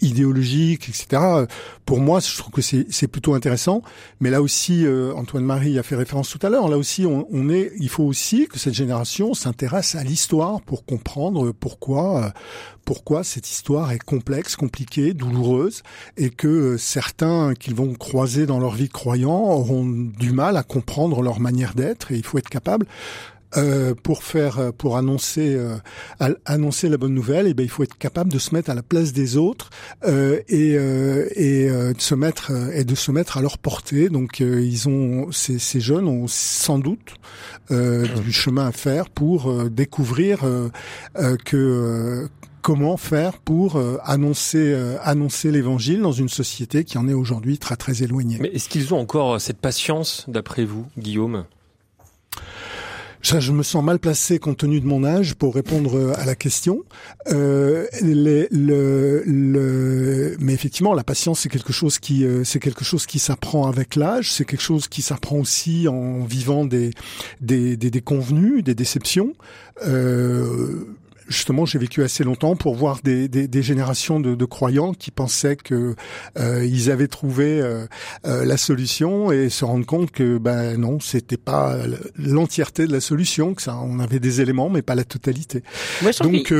idéologiques, 0.00 0.88
etc. 0.88 1.46
Pour 1.84 2.00
moi, 2.00 2.20
je 2.20 2.36
trouve 2.38 2.52
que 2.52 2.62
c'est 2.62 3.08
plutôt 3.08 3.34
intéressant. 3.34 3.82
Mais 4.20 4.30
là 4.30 4.42
aussi, 4.42 4.86
Antoine 5.14 5.44
Marie 5.44 5.78
a 5.78 5.82
fait 5.82 5.96
référence 5.96 6.30
tout 6.30 6.44
à 6.46 6.50
l'heure. 6.50 6.68
Là 6.68 6.78
aussi, 6.78 7.06
on, 7.06 7.26
on, 7.30 7.48
est, 7.48 7.72
il 7.78 7.88
faut 7.88 8.04
aussi 8.04 8.46
que 8.46 8.58
cette 8.58 8.74
génération 8.74 9.34
s'intéresse 9.34 9.94
à 9.94 10.04
l'histoire 10.04 10.60
pour 10.62 10.84
comprendre 10.84 11.52
pourquoi, 11.52 12.32
pourquoi 12.84 13.24
cette 13.24 13.48
histoire 13.48 13.92
est 13.92 14.02
complexe, 14.02 14.56
compliquée, 14.56 15.14
douloureuse, 15.14 15.82
et 16.16 16.30
que 16.30 16.76
certains 16.76 17.54
qu'ils 17.54 17.74
vont 17.74 17.94
croiser 17.94 18.46
dans 18.46 18.58
leur 18.58 18.74
vie 18.74 18.88
de 18.88 18.92
croyants 18.92 19.52
auront 19.52 19.84
du 19.84 20.32
mal 20.32 20.56
à 20.56 20.62
comprendre 20.62 21.22
leur 21.22 21.40
manière 21.40 21.74
d'être. 21.74 22.12
Et 22.12 22.16
il 22.16 22.24
faut 22.24 22.38
être 22.38 22.48
capable 22.48 22.86
euh, 23.56 23.94
pour 23.94 24.24
faire, 24.24 24.58
euh, 24.58 24.70
pour 24.72 24.96
annoncer, 24.96 25.54
euh, 25.54 25.76
annoncer 26.44 26.88
la 26.88 26.96
bonne 26.96 27.14
nouvelle, 27.14 27.46
et 27.46 27.50
eh 27.50 27.54
ben 27.54 27.62
il 27.62 27.68
faut 27.68 27.84
être 27.84 27.96
capable 27.96 28.32
de 28.32 28.38
se 28.38 28.52
mettre 28.52 28.70
à 28.70 28.74
la 28.74 28.82
place 28.82 29.12
des 29.12 29.36
autres 29.36 29.70
euh, 30.04 30.40
et, 30.48 30.72
et 30.72 31.68
de 31.68 32.00
se 32.00 32.14
mettre 32.14 32.50
et 32.72 32.84
de 32.84 32.94
se 32.94 33.12
mettre 33.12 33.36
à 33.36 33.42
leur 33.42 33.58
portée. 33.58 34.08
Donc 34.08 34.40
ils 34.40 34.88
ont, 34.88 35.30
ces, 35.30 35.58
ces, 35.58 35.80
jeunes 35.80 36.08
ont 36.08 36.26
sans 36.26 36.78
doute 36.78 37.14
du 37.70 38.32
chemin 38.32 38.66
à 38.66 38.72
faire 38.72 39.08
pour 39.08 39.70
découvrir 39.70 40.40
que 41.44 42.28
comment 42.64 42.96
faire 42.96 43.38
pour 43.38 43.78
annoncer 44.02 44.74
annoncer 45.02 45.50
l'évangile 45.50 46.00
dans 46.00 46.12
une 46.12 46.30
société 46.30 46.84
qui 46.84 46.96
en 46.98 47.06
est 47.08 47.14
aujourd'hui 47.14 47.58
très 47.58 47.76
très 47.76 48.02
éloignée. 48.02 48.38
Mais 48.40 48.48
est-ce 48.48 48.68
qu'ils 48.68 48.94
ont 48.94 48.98
encore 48.98 49.40
cette 49.40 49.58
patience 49.58 50.24
d'après 50.28 50.64
vous, 50.64 50.86
Guillaume? 50.98 51.44
Ça, 53.24 53.40
je 53.40 53.52
me 53.52 53.62
sens 53.62 53.82
mal 53.82 53.98
placé 53.98 54.38
compte 54.38 54.58
tenu 54.58 54.82
de 54.82 54.86
mon 54.86 55.02
âge 55.02 55.34
pour 55.34 55.54
répondre 55.54 55.96
euh, 55.96 56.12
à 56.18 56.26
la 56.26 56.34
question. 56.34 56.82
Euh, 57.28 57.86
les, 58.02 58.48
le, 58.50 59.22
le, 59.24 60.36
mais 60.40 60.52
effectivement, 60.52 60.92
la 60.92 61.04
patience, 61.04 61.40
c'est 61.40 61.48
quelque 61.48 61.72
chose 61.72 61.98
qui, 61.98 62.26
euh, 62.26 62.44
c'est 62.44 62.60
quelque 62.60 62.84
chose 62.84 63.06
qui 63.06 63.18
s'apprend 63.18 63.66
avec 63.66 63.96
l'âge. 63.96 64.30
C'est 64.30 64.44
quelque 64.44 64.60
chose 64.60 64.88
qui 64.88 65.00
s'apprend 65.00 65.38
aussi 65.38 65.88
en 65.88 66.22
vivant 66.24 66.66
des 66.66 66.90
des, 67.40 67.78
des, 67.78 67.90
des 67.90 68.02
convenus, 68.02 68.62
des 68.62 68.74
déceptions. 68.74 69.32
Euh, 69.86 70.84
justement, 71.28 71.66
j'ai 71.66 71.78
vécu 71.78 72.02
assez 72.02 72.24
longtemps 72.24 72.56
pour 72.56 72.74
voir 72.74 73.00
des, 73.02 73.28
des, 73.28 73.48
des 73.48 73.62
générations 73.62 74.20
de, 74.20 74.34
de, 74.34 74.44
croyants 74.44 74.92
qui 74.92 75.10
pensaient 75.10 75.56
que 75.56 75.94
euh, 76.38 76.64
ils 76.64 76.90
avaient 76.90 77.08
trouvé 77.08 77.60
euh, 77.60 77.86
euh, 78.26 78.44
la 78.44 78.56
solution 78.56 79.32
et 79.32 79.48
se 79.48 79.64
rendre 79.64 79.86
compte 79.86 80.10
que 80.10 80.38
ben 80.38 80.76
non, 80.76 81.00
c'était 81.00 81.36
pas 81.36 81.76
l'entièreté 82.16 82.86
de 82.86 82.92
la 82.92 83.00
solution, 83.00 83.54
que 83.54 83.62
ça, 83.62 83.76
on 83.76 83.98
avait 84.00 84.20
des 84.20 84.40
éléments 84.40 84.68
mais 84.68 84.82
pas 84.82 84.94
la 84.94 85.04
totalité. 85.04 85.62
Donc 86.20 86.52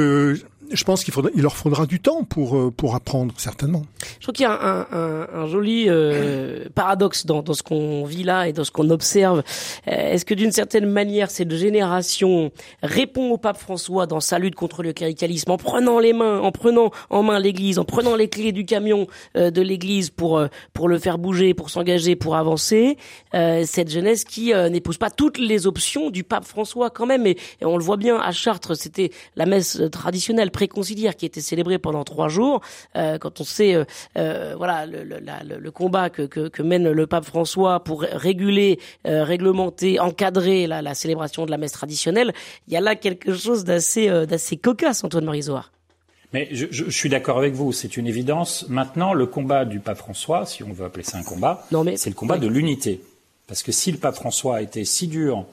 je 0.70 0.84
pense 0.84 1.04
qu'il 1.04 1.14
il 1.34 1.42
leur 1.42 1.56
faudra 1.56 1.86
du 1.86 2.00
temps 2.00 2.24
pour 2.24 2.56
euh, 2.56 2.70
pour 2.70 2.94
apprendre 2.94 3.34
certainement. 3.36 3.82
Je 4.18 4.24
trouve 4.24 4.34
qu'il 4.34 4.44
y 4.44 4.46
a 4.46 4.52
un, 4.52 4.86
un, 4.90 5.28
un 5.32 5.46
joli 5.46 5.86
euh, 5.88 6.64
paradoxe 6.74 7.26
dans, 7.26 7.42
dans 7.42 7.54
ce 7.54 7.62
qu'on 7.62 8.04
vit 8.04 8.24
là 8.24 8.48
et 8.48 8.52
dans 8.52 8.64
ce 8.64 8.70
qu'on 8.70 8.90
observe. 8.90 9.42
Euh, 9.88 10.12
est-ce 10.12 10.24
que 10.24 10.34
d'une 10.34 10.52
certaine 10.52 10.86
manière 10.86 11.30
cette 11.30 11.54
génération 11.54 12.50
répond 12.82 13.30
au 13.30 13.38
pape 13.38 13.58
François 13.58 14.06
dans 14.06 14.20
sa 14.20 14.38
lutte 14.38 14.54
contre 14.54 14.82
le 14.82 14.92
cléricalisme 14.92 15.50
en 15.50 15.56
prenant 15.56 15.98
les 15.98 16.12
mains, 16.12 16.40
en 16.40 16.52
prenant 16.52 16.90
en 17.10 17.22
main 17.22 17.38
l'Église, 17.38 17.78
en 17.78 17.84
prenant 17.84 18.16
les 18.16 18.28
clés 18.28 18.52
du 18.52 18.64
camion 18.64 19.06
de 19.34 19.60
l'Église 19.60 20.10
pour 20.10 20.42
pour 20.72 20.88
le 20.88 20.98
faire 20.98 21.18
bouger, 21.18 21.54
pour 21.54 21.70
s'engager, 21.70 22.16
pour 22.16 22.36
avancer. 22.36 22.96
cette 23.32 23.90
jeunesse 23.90 24.24
qui 24.24 24.52
n'épouse 24.70 24.98
pas 24.98 25.10
toutes 25.10 25.38
les 25.38 25.66
options 25.66 26.10
du 26.10 26.24
pape 26.24 26.44
François 26.44 26.90
quand 26.90 27.06
même, 27.06 27.26
et 27.26 27.36
on 27.62 27.76
le 27.76 27.84
voit 27.84 27.96
bien 27.96 28.16
à 28.16 28.32
Chartres, 28.32 28.76
c'était 28.76 29.10
la 29.36 29.46
messe 29.46 29.80
traditionnelle 29.92 30.50
préconciliaire 30.54 31.16
qui 31.16 31.26
était 31.26 31.42
célébrée 31.42 31.78
pendant 31.78 32.04
trois 32.04 32.28
jours. 32.28 32.62
Euh, 32.96 33.18
quand 33.18 33.40
on 33.40 33.44
sait, 33.44 33.74
euh, 33.74 33.84
euh, 34.16 34.54
voilà, 34.56 34.86
le, 34.86 35.02
le, 35.02 35.18
le, 35.58 35.70
combat 35.70 36.08
que, 36.08 36.22
que, 36.22 36.48
que, 36.48 36.62
mène 36.62 36.90
le 36.90 37.06
pape 37.06 37.26
François 37.26 37.82
pour 37.84 38.02
réguler, 38.02 38.78
réglementer, 39.04 40.00
encadrer 40.00 40.66
la, 40.66 40.80
la, 40.80 40.94
célébration 40.94 41.44
de 41.44 41.50
la 41.50 41.58
messe 41.58 41.72
traditionnelle, 41.72 42.32
il 42.68 42.72
y 42.72 42.76
a 42.76 42.80
là 42.80 42.94
quelque 42.94 43.34
chose 43.34 43.64
d'assez 43.64 44.08
d'assez 44.26 44.56
cocasse, 44.56 45.02
Antoine 45.04 45.24
Marizoire. 45.24 45.72
Mais 46.32 46.48
je, 46.52 46.66
je, 46.70 46.84
je 46.84 46.90
suis 46.90 47.08
d'accord 47.08 47.38
avec 47.38 47.54
vous, 47.54 47.72
c'est 47.72 47.96
une 47.96 48.06
évidence. 48.06 48.66
Maintenant, 48.68 49.12
le 49.12 49.26
combat 49.26 49.64
du 49.64 49.80
pape 49.80 49.98
François, 49.98 50.46
si 50.46 50.62
on 50.62 50.72
veut 50.72 50.84
appeler 50.86 51.04
ça 51.04 51.18
un 51.18 51.22
combat, 51.22 51.66
c'est 51.96 52.10
le 52.10 52.14
combat 52.14 52.38
de 52.38 52.46
l'unité. 52.46 53.00
Parce 53.46 53.62
que 53.62 53.72
si 53.72 53.92
le 53.92 53.98
pape 53.98 54.14
François 54.14 54.56
a 54.56 54.62
été 54.62 54.84
si 54.84 55.08
dur 55.08 55.44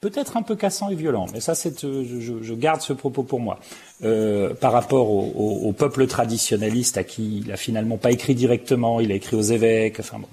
peut-être 0.00 0.36
un 0.36 0.42
peu 0.42 0.56
cassant 0.56 0.88
et 0.88 0.94
violent, 0.94 1.26
mais 1.32 1.40
ça, 1.40 1.54
c'est, 1.54 1.84
euh, 1.84 2.04
je, 2.20 2.42
je, 2.42 2.54
garde 2.54 2.80
ce 2.80 2.92
propos 2.92 3.22
pour 3.22 3.40
moi. 3.40 3.60
Euh, 4.02 4.54
par 4.54 4.72
rapport 4.72 5.10
au, 5.10 5.32
au, 5.34 5.68
au, 5.68 5.72
peuple 5.72 6.06
traditionnaliste 6.06 6.96
à 6.96 7.04
qui 7.04 7.42
il 7.44 7.52
a 7.52 7.56
finalement 7.56 7.98
pas 7.98 8.10
écrit 8.10 8.34
directement, 8.34 9.00
il 9.00 9.12
a 9.12 9.14
écrit 9.14 9.36
aux 9.36 9.42
évêques, 9.42 10.00
enfin 10.00 10.18
bon. 10.18 10.28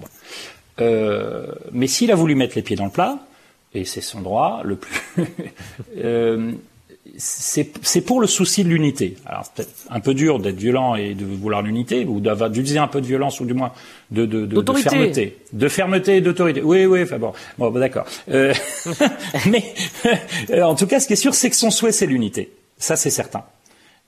Euh, 0.80 1.52
mais 1.72 1.86
s'il 1.86 2.10
a 2.10 2.14
voulu 2.14 2.34
mettre 2.34 2.54
les 2.56 2.62
pieds 2.62 2.76
dans 2.76 2.86
le 2.86 2.90
plat, 2.90 3.18
et 3.74 3.84
c'est 3.84 4.00
son 4.00 4.22
droit 4.22 4.62
le 4.64 4.76
plus, 4.76 5.02
euh, 5.98 6.52
c'est 7.20 8.00
pour 8.00 8.20
le 8.20 8.28
souci 8.28 8.62
de 8.62 8.68
l'unité. 8.68 9.16
Alors 9.26 9.44
c'est 9.44 9.54
peut-être 9.54 9.74
un 9.90 9.98
peu 9.98 10.14
dur 10.14 10.38
d'être 10.38 10.56
violent 10.56 10.94
et 10.94 11.14
de 11.14 11.24
vouloir 11.24 11.62
l'unité, 11.62 12.04
ou 12.04 12.20
d'utiliser 12.20 12.78
un 12.78 12.86
peu 12.86 13.00
de 13.00 13.06
violence, 13.06 13.40
ou 13.40 13.44
du 13.44 13.54
moins 13.54 13.72
de, 14.12 14.24
de, 14.24 14.46
de, 14.46 14.60
de 14.60 14.72
fermeté, 14.74 15.38
de 15.52 15.68
fermeté 15.68 16.16
et 16.16 16.20
d'autorité. 16.20 16.62
Oui, 16.62 16.86
oui, 16.86 17.02
enfin 17.02 17.18
bon, 17.18 17.32
bon, 17.58 17.70
bah, 17.70 17.80
d'accord. 17.80 18.06
Euh, 18.30 18.54
mais 19.50 19.64
euh, 20.50 20.62
en 20.62 20.76
tout 20.76 20.86
cas, 20.86 21.00
ce 21.00 21.08
qui 21.08 21.14
est 21.14 21.16
sûr, 21.16 21.34
c'est 21.34 21.50
que 21.50 21.56
son 21.56 21.72
souhait, 21.72 21.92
c'est 21.92 22.06
l'unité. 22.06 22.52
Ça, 22.78 22.94
c'est 22.94 23.10
certain. 23.10 23.44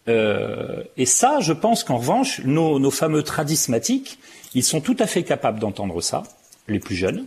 Euh, 0.08 0.82
et 0.96 1.04
ça, 1.04 1.40
je 1.40 1.52
pense 1.52 1.82
qu'en 1.82 1.98
revanche, 1.98 2.40
nos, 2.44 2.78
nos 2.78 2.90
fameux 2.92 3.24
tradismatiques, 3.24 4.18
ils 4.54 4.64
sont 4.64 4.80
tout 4.80 4.96
à 5.00 5.06
fait 5.06 5.24
capables 5.24 5.58
d'entendre 5.58 6.00
ça, 6.00 6.22
les 6.68 6.78
plus 6.78 6.94
jeunes, 6.94 7.24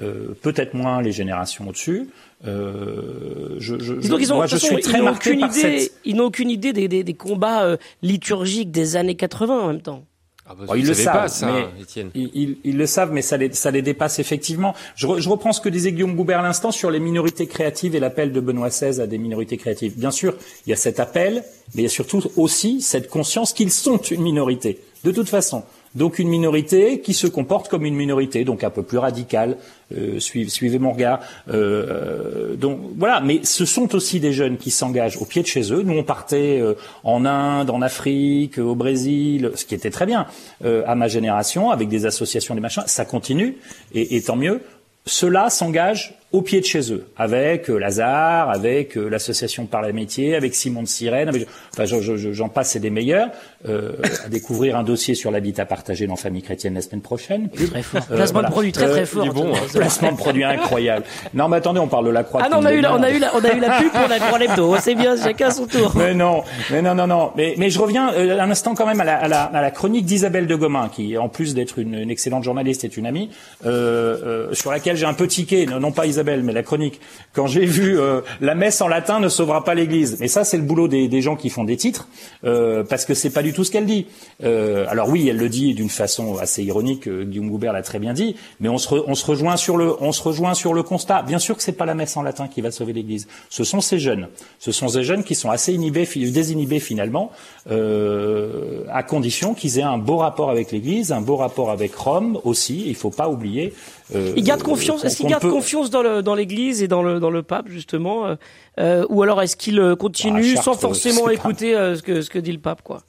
euh, 0.00 0.34
peut-être 0.42 0.74
moins 0.74 1.02
les 1.02 1.12
générations 1.12 1.68
au-dessus. 1.68 2.08
Euh, 2.46 3.56
je, 3.58 3.78
je, 3.78 3.94
donc 4.08 4.20
ils 4.20 4.32
ont, 4.32 4.36
moi, 4.36 4.46
je 4.46 4.56
suis 4.56 4.80
très 4.80 4.98
ils 4.98 5.04
n'ont 5.04 5.12
aucune 5.12 5.40
idée, 5.40 5.80
cette... 5.80 5.92
ils 6.04 6.16
n'ont 6.16 6.24
aucune 6.26 6.50
idée 6.50 6.72
des, 6.72 6.86
des, 6.86 7.02
des 7.02 7.14
combats 7.14 7.64
euh, 7.64 7.76
liturgiques 8.02 8.70
des 8.70 8.96
années 8.96 9.16
80 9.16 9.58
en 9.58 9.66
même 9.66 9.82
temps. 9.82 10.04
Ah 10.50 10.54
bah, 10.58 10.64
bon, 10.66 10.74
ils 10.76 10.86
le 10.86 10.94
savent, 10.94 11.14
pas, 11.14 11.28
ça, 11.28 11.46
mais 11.52 11.66
ils, 12.14 12.30
ils, 12.32 12.58
ils, 12.64 12.76
le 12.78 12.86
savent, 12.86 13.12
mais 13.12 13.20
ça 13.20 13.36
les, 13.36 13.52
ça 13.52 13.70
les 13.70 13.82
dépasse 13.82 14.18
effectivement. 14.18 14.74
Je, 14.94 15.06
re, 15.06 15.20
je 15.20 15.28
reprends 15.28 15.52
ce 15.52 15.60
que 15.60 15.68
disait 15.68 15.92
Guillaume 15.92 16.16
Goubert 16.16 16.38
à 16.38 16.42
l'instant 16.42 16.70
sur 16.70 16.90
les 16.90 17.00
minorités 17.00 17.46
créatives 17.46 17.94
et 17.94 18.00
l'appel 18.00 18.32
de 18.32 18.40
Benoît 18.40 18.70
XVI 18.70 19.00
à 19.02 19.06
des 19.06 19.18
minorités 19.18 19.58
créatives. 19.58 19.98
Bien 19.98 20.10
sûr, 20.10 20.36
il 20.66 20.70
y 20.70 20.72
a 20.72 20.76
cet 20.76 21.00
appel, 21.00 21.44
mais 21.74 21.82
il 21.82 21.84
y 21.84 21.86
a 21.86 21.90
surtout 21.90 22.22
aussi 22.36 22.80
cette 22.80 23.10
conscience 23.10 23.52
qu'ils 23.52 23.72
sont 23.72 23.98
une 23.98 24.22
minorité. 24.22 24.78
De 25.04 25.10
toute 25.10 25.28
façon, 25.28 25.64
donc 25.94 26.18
une 26.18 26.28
minorité 26.28 27.00
qui 27.00 27.14
se 27.14 27.26
comporte 27.26 27.68
comme 27.68 27.84
une 27.84 27.94
minorité, 27.94 28.44
donc 28.44 28.64
un 28.64 28.70
peu 28.70 28.82
plus 28.82 28.98
radicale. 28.98 29.56
Euh, 29.96 30.20
suivez, 30.20 30.78
mon 30.78 30.92
regard. 30.92 31.20
Euh, 31.50 32.56
donc 32.56 32.78
voilà, 32.96 33.20
mais 33.20 33.40
ce 33.42 33.64
sont 33.64 33.94
aussi 33.94 34.20
des 34.20 34.32
jeunes 34.32 34.58
qui 34.58 34.70
s'engagent 34.70 35.16
au 35.16 35.24
pied 35.24 35.42
de 35.42 35.46
chez 35.46 35.72
eux. 35.72 35.82
Nous, 35.82 35.96
on 35.96 36.02
partait 36.02 36.60
euh, 36.60 36.74
en 37.04 37.24
Inde, 37.24 37.70
en 37.70 37.80
Afrique, 37.80 38.58
au 38.58 38.74
Brésil, 38.74 39.50
ce 39.54 39.64
qui 39.64 39.74
était 39.74 39.90
très 39.90 40.06
bien 40.06 40.26
à 40.64 40.94
ma 40.94 41.08
génération, 41.08 41.70
avec 41.70 41.88
des 41.88 42.06
associations, 42.06 42.54
des 42.54 42.60
machins. 42.60 42.82
Ça 42.86 43.04
continue, 43.04 43.56
et, 43.94 44.16
et 44.16 44.22
tant 44.22 44.36
mieux. 44.36 44.60
Ceux-là 45.06 45.48
s'engagent 45.48 46.18
au 46.30 46.42
pied 46.42 46.60
de 46.60 46.66
chez 46.66 46.92
eux, 46.92 47.06
avec 47.16 47.70
euh, 47.70 47.78
Lazare, 47.78 48.50
avec 48.50 48.96
euh, 48.96 49.08
l'association 49.08 49.64
par 49.64 49.82
les 49.82 49.94
métiers, 49.94 50.36
avec 50.36 50.54
Simon 50.54 50.82
de 50.82 50.88
Sirène, 50.88 51.28
avec, 51.28 51.46
enfin 51.72 51.84
j'en 51.86 52.48
passe, 52.50 52.72
c'est 52.72 52.80
des 52.80 52.90
meilleurs, 52.90 53.30
euh, 53.66 53.92
à 54.24 54.28
découvrir 54.28 54.76
un 54.76 54.84
dossier 54.84 55.16
sur 55.16 55.30
l'habitat 55.32 55.64
partagé 55.64 56.06
dans 56.06 56.14
Famille 56.14 56.42
chrétienne 56.42 56.74
la 56.74 56.80
semaine 56.80 57.00
prochaine. 57.00 57.48
Très 57.50 57.82
fort. 57.82 58.02
Euh, 58.10 58.16
placement 58.16 58.34
voilà. 58.34 58.48
de 58.48 58.52
produit 58.52 58.72
très 58.72 58.88
très 58.88 59.06
fort. 59.06 59.26
Bon, 59.32 59.52
hein, 59.52 59.58
placement 59.72 60.12
de 60.12 60.16
produit 60.16 60.44
incroyable. 60.44 61.04
Non 61.34 61.48
mais 61.48 61.56
attendez, 61.56 61.80
on 61.80 61.88
parle 61.88 62.06
de 62.06 62.10
la 62.10 62.22
croix. 62.24 62.42
Ah 62.44 62.48
non, 62.48 62.58
on 62.58 62.64
a 62.64 62.72
eu 62.72 62.80
la, 62.80 62.94
on 62.94 63.02
a 63.02 63.10
eu 63.10 63.18
la, 63.18 63.34
on 63.34 63.42
a 63.42 63.52
eu 63.52 63.58
la 63.58 63.80
pub 63.80 63.90
pour 63.90 64.06
la 64.08 64.20
pour 64.20 64.38
l'hebdo. 64.38 64.76
C'est 64.80 64.94
bien, 64.94 65.16
chacun 65.16 65.50
son 65.50 65.66
tour. 65.66 65.92
Mais 65.96 66.14
non, 66.14 66.44
mais 66.70 66.82
non, 66.82 66.94
non, 66.94 67.06
non. 67.06 67.32
Mais, 67.36 67.54
mais 67.56 67.68
je 67.68 67.80
reviens 67.80 68.12
euh, 68.12 68.38
un 68.38 68.50
instant 68.50 68.74
quand 68.74 68.86
même 68.86 69.00
à 69.00 69.04
la, 69.04 69.16
à 69.16 69.28
la, 69.28 69.42
à 69.44 69.60
la 69.60 69.70
chronique 69.70 70.04
d'Isabelle 70.04 70.46
de 70.46 70.54
Gomin, 70.54 70.88
qui 70.88 71.18
en 71.18 71.28
plus 71.28 71.54
d'être 71.54 71.78
une, 71.78 71.94
une, 71.94 72.10
excellente 72.10 72.44
journaliste 72.44 72.84
est 72.84 72.96
une 72.96 73.06
amie, 73.06 73.30
sur 73.62 74.70
laquelle 74.70 74.96
j'ai 74.96 75.06
un 75.06 75.14
peu 75.14 75.26
tiqué, 75.26 75.66
non, 75.66 75.80
non 75.80 75.90
pas 75.90 76.06
Isabelle, 76.06 76.17
mais 76.24 76.52
la 76.52 76.62
chronique 76.62 77.00
quand 77.32 77.46
j'ai 77.46 77.64
vu 77.64 77.98
euh, 77.98 78.20
la 78.40 78.54
messe 78.54 78.80
en 78.80 78.88
latin 78.88 79.20
ne 79.20 79.28
sauvera 79.28 79.64
pas 79.64 79.74
l'Église. 79.74 80.16
Mais 80.20 80.28
ça, 80.28 80.44
c'est 80.44 80.56
le 80.56 80.62
boulot 80.62 80.88
des, 80.88 81.08
des, 81.08 81.22
gens 81.22 81.36
qui 81.36 81.50
font 81.50 81.64
des 81.64 81.76
titres, 81.76 82.08
euh, 82.44 82.84
parce 82.84 83.04
que 83.04 83.14
c'est 83.14 83.30
pas 83.30 83.42
du 83.42 83.52
tout 83.52 83.64
ce 83.64 83.70
qu'elle 83.70 83.86
dit. 83.86 84.06
Euh, 84.42 84.86
alors 84.88 85.08
oui, 85.08 85.28
elle 85.28 85.36
le 85.36 85.48
dit 85.48 85.74
d'une 85.74 85.88
façon 85.88 86.36
assez 86.38 86.62
ironique. 86.62 87.08
Euh, 87.08 87.24
Guillaume 87.24 87.50
Goubert 87.50 87.72
l'a 87.72 87.82
très 87.82 87.98
bien 87.98 88.12
dit, 88.12 88.36
mais 88.60 88.68
on 88.68 88.78
se, 88.78 88.88
re, 88.88 89.04
on 89.06 89.14
se 89.14 89.24
rejoint 89.24 89.56
sur 89.56 89.76
le, 89.76 89.94
on 90.02 90.12
se 90.12 90.22
rejoint 90.22 90.54
sur 90.54 90.74
le 90.74 90.82
constat. 90.82 91.22
Bien 91.22 91.38
sûr 91.38 91.56
que 91.56 91.62
c'est 91.62 91.72
pas 91.72 91.86
la 91.86 91.94
messe 91.94 92.16
en 92.16 92.22
latin 92.22 92.48
qui 92.48 92.60
va 92.60 92.70
sauver 92.70 92.92
l'Église. 92.92 93.28
Ce 93.50 93.64
sont 93.64 93.80
ces 93.80 93.98
jeunes. 93.98 94.28
Ce 94.58 94.72
sont 94.72 94.88
ces 94.88 95.02
jeunes 95.02 95.24
qui 95.24 95.34
sont 95.34 95.50
assez 95.50 95.72
inhibés, 95.72 96.08
désinhibés 96.14 96.80
finalement, 96.80 97.32
euh, 97.70 98.84
à 98.90 99.02
condition 99.02 99.54
qu'ils 99.54 99.78
aient 99.78 99.82
un 99.82 99.98
beau 99.98 100.16
rapport 100.16 100.50
avec 100.50 100.72
l'Église, 100.72 101.12
un 101.12 101.20
beau 101.20 101.36
rapport 101.36 101.70
avec 101.70 101.94
Rome 101.94 102.38
aussi. 102.44 102.84
Il 102.86 102.94
faut 102.94 103.10
pas 103.10 103.28
oublier. 103.28 103.74
Euh, 104.14 104.32
ils 104.36 104.42
gardent 104.42 104.62
confiance. 104.62 105.04
Est-ce 105.04 105.16
qu'ils 105.16 105.26
gardent 105.26 105.42
peut... 105.42 105.50
confiance 105.50 105.90
dans 105.90 106.02
le 106.02 106.22
dans 106.22 106.34
l'Église 106.34 106.82
et 106.82 106.88
dans 106.88 107.02
le 107.02 107.20
dans 107.20 107.30
le 107.30 107.42
pape 107.42 107.68
justement, 107.68 108.26
euh, 108.26 108.34
euh, 108.78 109.06
ou 109.08 109.22
alors 109.22 109.42
est-ce 109.42 109.56
qu'ils 109.56 109.96
continuent 109.98 110.54
bah, 110.54 110.62
sans 110.62 110.74
forcément 110.74 111.28
écouter 111.28 111.74
pas... 111.74 111.96
ce 111.96 112.02
que 112.02 112.22
ce 112.22 112.30
que 112.30 112.38
dit 112.38 112.52
le 112.52 112.58
pape 112.58 112.82
quoi? 112.82 113.02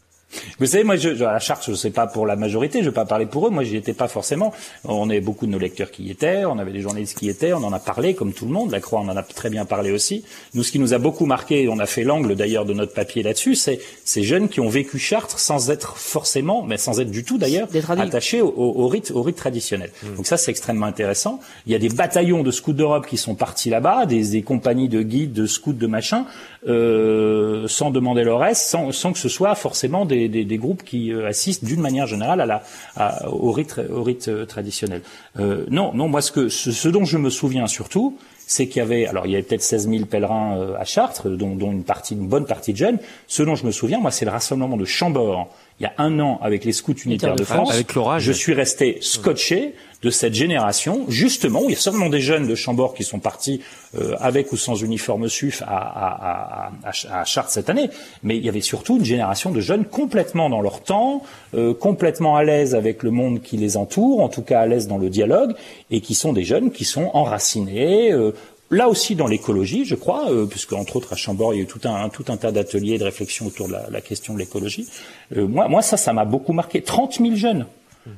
Vous 0.59 0.65
savez, 0.65 0.83
moi, 0.83 0.95
je, 0.95 1.09
à 1.23 1.33
la 1.33 1.39
charte, 1.39 1.63
je 1.65 1.71
ne 1.71 1.75
sais 1.75 1.89
pas 1.89 2.07
pour 2.07 2.25
la 2.25 2.35
majorité, 2.35 2.79
je 2.79 2.85
ne 2.85 2.89
vais 2.89 2.95
pas 2.95 3.05
parler 3.05 3.25
pour 3.25 3.47
eux. 3.47 3.49
Moi, 3.49 3.63
j'y 3.63 3.75
étais 3.75 3.93
pas 3.93 4.07
forcément. 4.07 4.53
On 4.83 5.09
avait 5.09 5.21
beaucoup 5.21 5.45
de 5.45 5.51
nos 5.51 5.59
lecteurs 5.59 5.91
qui 5.91 6.03
y 6.03 6.11
étaient, 6.11 6.45
on 6.45 6.59
avait 6.59 6.71
des 6.71 6.81
journalistes 6.81 7.17
qui 7.17 7.27
y 7.27 7.29
étaient, 7.29 7.53
on 7.53 7.63
en 7.63 7.73
a 7.73 7.79
parlé 7.79 8.13
comme 8.13 8.33
tout 8.33 8.45
le 8.45 8.51
monde. 8.51 8.71
La 8.71 8.79
Croix, 8.79 8.99
on 8.99 9.09
en 9.09 9.17
a 9.17 9.23
très 9.23 9.49
bien 9.49 9.65
parlé 9.65 9.91
aussi. 9.91 10.23
Nous, 10.53 10.63
ce 10.63 10.71
qui 10.71 10.79
nous 10.79 10.93
a 10.93 10.97
beaucoup 10.97 11.25
marqué, 11.25 11.67
on 11.69 11.79
a 11.79 11.85
fait 11.85 12.03
l'angle 12.03 12.35
d'ailleurs 12.35 12.65
de 12.65 12.73
notre 12.73 12.93
papier 12.93 13.23
là-dessus, 13.23 13.55
c'est 13.55 13.79
ces 14.05 14.23
jeunes 14.23 14.49
qui 14.49 14.59
ont 14.59 14.69
vécu 14.69 14.99
Chartres 14.99 15.39
sans 15.39 15.69
être 15.71 15.97
forcément, 15.97 16.63
mais 16.63 16.77
sans 16.77 16.99
être 16.99 17.11
du 17.11 17.23
tout 17.23 17.37
d'ailleurs, 17.37 17.67
attachés 17.89 18.41
au, 18.41 18.49
au, 18.49 18.83
au, 18.83 18.87
rite, 18.87 19.11
au 19.11 19.21
rite 19.21 19.37
traditionnel. 19.37 19.91
Mmh. 20.03 20.15
Donc 20.15 20.27
ça, 20.27 20.37
c'est 20.37 20.51
extrêmement 20.51 20.85
intéressant. 20.85 21.39
Il 21.65 21.71
y 21.71 21.75
a 21.75 21.79
des 21.79 21.89
bataillons 21.89 22.43
de 22.43 22.51
scouts 22.51 22.73
d'Europe 22.73 23.07
qui 23.07 23.17
sont 23.17 23.35
partis 23.35 23.69
là-bas, 23.69 24.05
des, 24.05 24.29
des, 24.29 24.41
compagnies 24.41 24.89
de 24.89 25.01
guides, 25.01 25.33
de 25.33 25.45
scouts, 25.45 25.73
de 25.73 25.87
machin, 25.87 26.25
euh, 26.67 27.67
sans 27.67 27.91
demander 27.91 28.23
leur 28.23 28.39
reste, 28.39 28.63
sans, 28.63 28.91
sans, 28.91 29.13
que 29.13 29.19
ce 29.19 29.29
soit 29.29 29.55
forcément 29.55 30.05
des, 30.05 30.18
des, 30.27 30.43
des 30.43 30.57
groupes 30.57 30.83
qui 30.83 31.13
euh, 31.13 31.27
assistent 31.27 31.63
d'une 31.63 31.81
manière 31.81 32.07
générale 32.07 32.41
à 32.41 32.45
la, 32.45 32.63
à, 32.95 33.29
au 33.29 33.51
rite, 33.51 33.79
au 33.89 34.03
rite 34.03 34.27
euh, 34.27 34.45
traditionnel. 34.45 35.01
Euh, 35.39 35.65
non, 35.69 35.93
non, 35.93 36.07
moi 36.09 36.21
ce, 36.21 36.31
que, 36.31 36.49
ce, 36.49 36.71
ce, 36.71 36.89
dont 36.89 37.05
je 37.05 37.17
me 37.17 37.29
souviens 37.29 37.67
surtout, 37.67 38.17
c'est 38.49 38.67
qu'il 38.67 38.77
y 38.77 38.81
avait, 38.81 39.05
alors 39.05 39.27
il 39.27 39.31
y 39.31 39.35
avait 39.35 39.43
peut-être 39.43 39.61
16 39.61 39.87
000 39.87 40.05
pèlerins 40.05 40.57
euh, 40.57 40.75
à 40.77 40.83
Chartres, 40.83 41.29
dont, 41.29 41.55
dont, 41.55 41.71
une 41.71 41.83
partie, 41.83 42.15
une 42.15 42.27
bonne 42.27 42.47
partie 42.47 42.73
de 42.73 42.77
jeunes. 42.77 42.97
Ce 43.27 43.43
dont 43.43 43.53
je 43.53 43.63
me 43.63 43.71
souviens, 43.71 43.99
moi, 43.99 44.09
c'est 44.09 44.25
le 44.25 44.31
rassemblement 44.31 44.75
de 44.75 44.85
Chambord 44.85 45.49
il 45.79 45.83
y 45.83 45.85
a 45.85 45.93
un 45.97 46.19
an 46.19 46.39
avec 46.41 46.65
les 46.65 46.73
scouts 46.73 46.93
unitaires 47.05 47.35
de, 47.35 47.39
de 47.39 47.43
France. 47.43 47.71
Avec 47.71 47.93
je 48.19 48.31
suis 48.31 48.53
resté 48.53 48.97
scotché 49.01 49.75
de 50.01 50.09
cette 50.09 50.33
génération, 50.33 51.05
justement, 51.09 51.61
où 51.61 51.65
il 51.65 51.71
y 51.71 51.75
a 51.75 51.79
seulement 51.79 52.09
des 52.09 52.21
jeunes 52.21 52.47
de 52.47 52.55
Chambord 52.55 52.93
qui 52.93 53.03
sont 53.03 53.19
partis 53.19 53.61
euh, 53.97 54.15
avec 54.19 54.51
ou 54.53 54.57
sans 54.57 54.75
uniforme 54.75 55.27
SUF 55.27 55.61
à, 55.63 55.67
à, 55.67 56.71
à, 56.85 57.19
à, 57.19 57.25
Chartres 57.25 57.51
cette 57.51 57.69
année, 57.69 57.89
mais 58.23 58.37
il 58.37 58.45
y 58.45 58.49
avait 58.49 58.61
surtout 58.61 58.97
une 58.97 59.05
génération 59.05 59.51
de 59.51 59.59
jeunes 59.59 59.83
complètement 59.85 60.49
dans 60.49 60.61
leur 60.61 60.83
temps, 60.83 61.23
euh, 61.53 61.73
complètement 61.73 62.37
à 62.37 62.43
l'aise 62.43 62.75
avec 62.75 63.03
le 63.03 63.11
monde 63.11 63.41
qui 63.41 63.57
les 63.57 63.75
entoure, 63.75 64.21
en 64.21 64.29
tout 64.29 64.41
cas 64.41 64.61
à 64.61 64.67
l'aise 64.67 64.87
dans 64.87 64.97
le 64.97 65.09
dialogue, 65.09 65.53
et 65.91 65.99
qui 65.99 66.15
sont 66.15 66.31
des 66.31 66.43
jeunes 66.43 66.71
qui 66.71 66.85
sont 66.85 67.11
enracinés, 67.13 68.13
euh, 68.13 68.31
Là 68.71 68.87
aussi 68.87 69.15
dans 69.15 69.27
l'écologie, 69.27 69.83
je 69.85 69.95
crois, 69.95 70.29
euh, 70.31 70.45
puisque 70.45 70.73
entre 70.73 70.97
autres 70.97 71.13
à 71.13 71.15
Chambord, 71.15 71.53
il 71.53 71.57
y 71.57 71.59
a 71.61 71.63
eu 71.63 71.67
tout 71.67 71.81
un, 71.85 72.09
tout 72.09 72.25
un 72.27 72.37
tas 72.37 72.51
d'ateliers 72.51 72.99
de 72.99 73.03
réflexion 73.03 73.47
autour 73.47 73.67
de 73.67 73.73
la, 73.73 73.89
la 73.89 74.01
question 74.01 74.33
de 74.33 74.39
l'écologie. 74.39 74.87
Euh, 75.35 75.47
moi, 75.47 75.67
moi, 75.67 75.81
ça, 75.81 75.97
ça 75.97 76.13
m'a 76.13 76.25
beaucoup 76.25 76.53
marqué. 76.53 76.81
30 76.81 77.19
000 77.19 77.35
jeunes. 77.35 77.65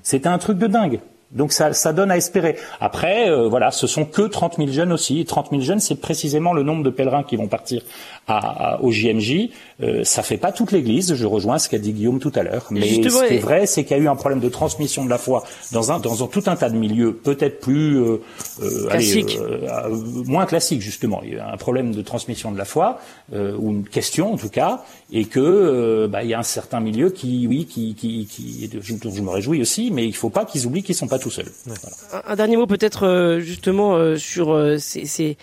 C'était 0.04 0.28
un 0.28 0.38
truc 0.38 0.58
de 0.58 0.68
dingue. 0.68 1.00
Donc 1.32 1.54
ça, 1.54 1.74
ça 1.74 1.94
donne 1.94 2.12
à 2.12 2.18
espérer. 2.18 2.58
Après, 2.80 3.30
euh, 3.30 3.48
voilà, 3.48 3.72
ce 3.72 3.88
sont 3.88 4.06
que 4.06 4.24
30 4.24 4.58
000 4.58 4.72
jeunes 4.72 4.92
aussi. 4.92 5.24
30 5.24 5.50
000 5.52 5.62
jeunes, 5.62 5.80
c'est 5.80 5.96
précisément 5.96 6.54
le 6.54 6.64
nombre 6.64 6.84
de 6.84 6.90
pèlerins 6.90 7.24
qui 7.24 7.38
vont 7.38 7.48
partir 7.48 7.82
à, 8.28 8.82
au 8.82 8.92
JMJ. 8.92 9.50
Euh, 9.82 10.04
ça 10.04 10.24
fait 10.24 10.38
pas 10.38 10.52
toute 10.52 10.72
l'Église. 10.72 11.16
Je 11.16 11.26
rejoins 11.26 11.58
ce 11.58 11.70
qu'a 11.70 11.78
dit 11.78 11.94
Guillaume 11.94 12.20
tout 12.20 12.32
à 12.36 12.44
l'heure. 12.44 12.68
Mais 12.70 12.82
ce 12.82 13.28
qui 13.28 13.34
est 13.36 13.40
vrai, 13.40 13.66
c'est 13.66 13.84
qu'il 13.84 13.98
y 13.98 14.00
a 14.00 14.04
eu 14.04 14.08
un 14.08 14.16
problème 14.16 14.40
de 14.40 14.50
transmission 14.50 15.06
de 15.06 15.10
la 15.10 15.18
foi 15.18 15.44
dans 15.72 15.92
un 15.92 16.00
dans 16.00 16.24
un, 16.24 16.28
tout 16.28 16.44
un 16.48 16.56
tas 16.56 16.70
de 16.70 16.78
milieux, 16.78 17.14
peut-être 17.14 17.60
plus 17.60 17.98
euh, 17.98 18.22
euh 18.62 18.88
allez, 18.92 19.26
euh, 19.40 19.90
moins 20.26 20.46
classique 20.46 20.82
justement. 20.82 21.22
Il 21.24 21.36
y 21.36 21.40
a 21.40 21.52
un 21.52 21.58
problème 21.58 21.94
de 21.94 22.02
transmission 22.02 22.52
de 22.52 22.58
la 22.58 22.66
foi 22.66 23.00
ou 23.32 23.72
une 23.72 23.84
question 23.84 24.34
en 24.34 24.38
tout 24.38 24.50
cas, 24.50 24.84
et 25.12 25.26
que 25.26 26.08
bah, 26.08 26.24
il 26.24 26.30
y 26.30 26.34
a 26.34 26.40
un 26.40 26.44
certain 26.44 26.80
milieu 26.80 27.10
qui, 27.10 27.48
oui, 27.48 27.66
qui, 27.66 27.96
qui, 27.96 28.26
qui 28.26 28.70
dont 29.02 29.12
je 29.12 29.22
me 29.22 29.30
réjouis 29.30 29.62
aussi, 29.62 29.90
mais 29.92 30.06
il 30.06 30.16
faut 30.16 30.30
pas 30.30 30.46
qu'ils 30.46 30.68
oublient 30.68 30.84
qu'ils 30.84 30.96
sont 30.96 31.08
pas 31.08 31.18
tout 31.22 31.32
seuls. 31.32 31.52
Voilà. 31.66 31.82
Un, 32.14 32.34
un, 32.34 32.36
dernier 32.36 32.58
mot 32.58 32.68
peut-être 32.68 33.40
justement 33.40 34.18
sur 34.18 34.76
ces, 34.80 35.06
ces 35.06 35.38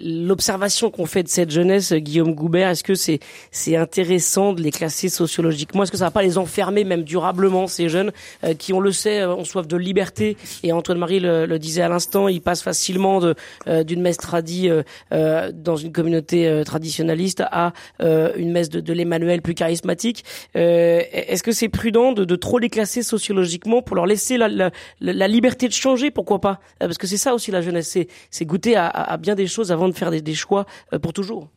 l'observation 0.00 0.90
qu'on 0.90 1.06
fait 1.06 1.22
de 1.22 1.28
cette 1.28 1.50
jeunesse, 1.50 1.92
Guillaume 1.92 2.34
Goubert, 2.34 2.68
est-ce 2.70 2.84
que 2.84 2.94
c'est 2.94 3.18
c'est 3.50 3.76
intéressant 3.76 4.52
de 4.52 4.62
les 4.62 4.70
classer 4.70 5.08
sociologiquement? 5.08 5.82
Est-ce 5.82 5.90
que 5.90 5.98
ça 5.98 6.04
va 6.04 6.10
pas 6.10 6.22
les 6.22 6.38
enfermer 6.38 6.84
même 6.84 7.02
durablement 7.02 7.66
ces 7.66 7.88
jeunes 7.88 8.12
euh, 8.44 8.54
qui, 8.54 8.72
on 8.72 8.80
le 8.80 8.92
sait, 8.92 9.24
ont 9.24 9.44
soif 9.44 9.66
de 9.66 9.76
liberté? 9.76 10.36
Et 10.62 10.72
Antoine 10.72 10.98
Marie 10.98 11.20
le, 11.20 11.58
disait 11.58 11.82
à 11.82 11.88
l'instant, 11.88 12.28
ils 12.28 12.40
passent 12.40 12.62
facilement 12.62 13.20
de 13.20 13.34
euh, 13.66 13.82
d'une 13.82 14.00
messe 14.00 14.18
tradie 14.18 14.70
euh, 15.12 15.52
dans 15.52 15.76
une 15.76 15.92
communauté 15.92 16.62
traditionnaliste 16.64 17.42
à 17.50 17.72
une 18.00 18.52
messe 18.52 18.68
de, 18.68 18.80
de 18.80 18.92
l'Emmanuel 18.92 19.42
plus 19.42 19.54
charismatique. 19.54 20.24
est-ce 20.54 21.42
que 21.42 21.52
c'est 21.52 21.68
prudent 21.68 22.12
de, 22.12 22.24
de, 22.24 22.36
trop 22.36 22.58
les 22.58 22.68
classer 22.68 23.02
sociologiquement 23.02 23.82
pour 23.82 23.96
leur 23.96 24.06
laisser 24.06 24.36
la, 24.36 24.48
la, 24.48 24.70
la 25.00 25.28
liberté 25.28 25.68
de 25.68 25.72
changer? 25.72 26.10
Pourquoi 26.10 26.40
pas? 26.40 26.60
Parce 26.78 26.98
que 26.98 27.06
c'est 27.06 27.16
ça 27.16 27.34
aussi 27.34 27.50
la 27.50 27.62
jeunesse, 27.62 27.88
c'est 27.88 28.08
c'est 28.30 28.44
goûter 28.44 28.76
à, 28.76 28.88
à 28.88 29.16
bien 29.16 29.34
des 29.34 29.46
choses 29.46 29.72
avant 29.72 29.87
de 29.88 29.96
faire 29.96 30.10
des, 30.10 30.34
choix 30.34 30.66
euh, 30.92 30.98
pour 30.98 31.12
toujours. 31.12 31.48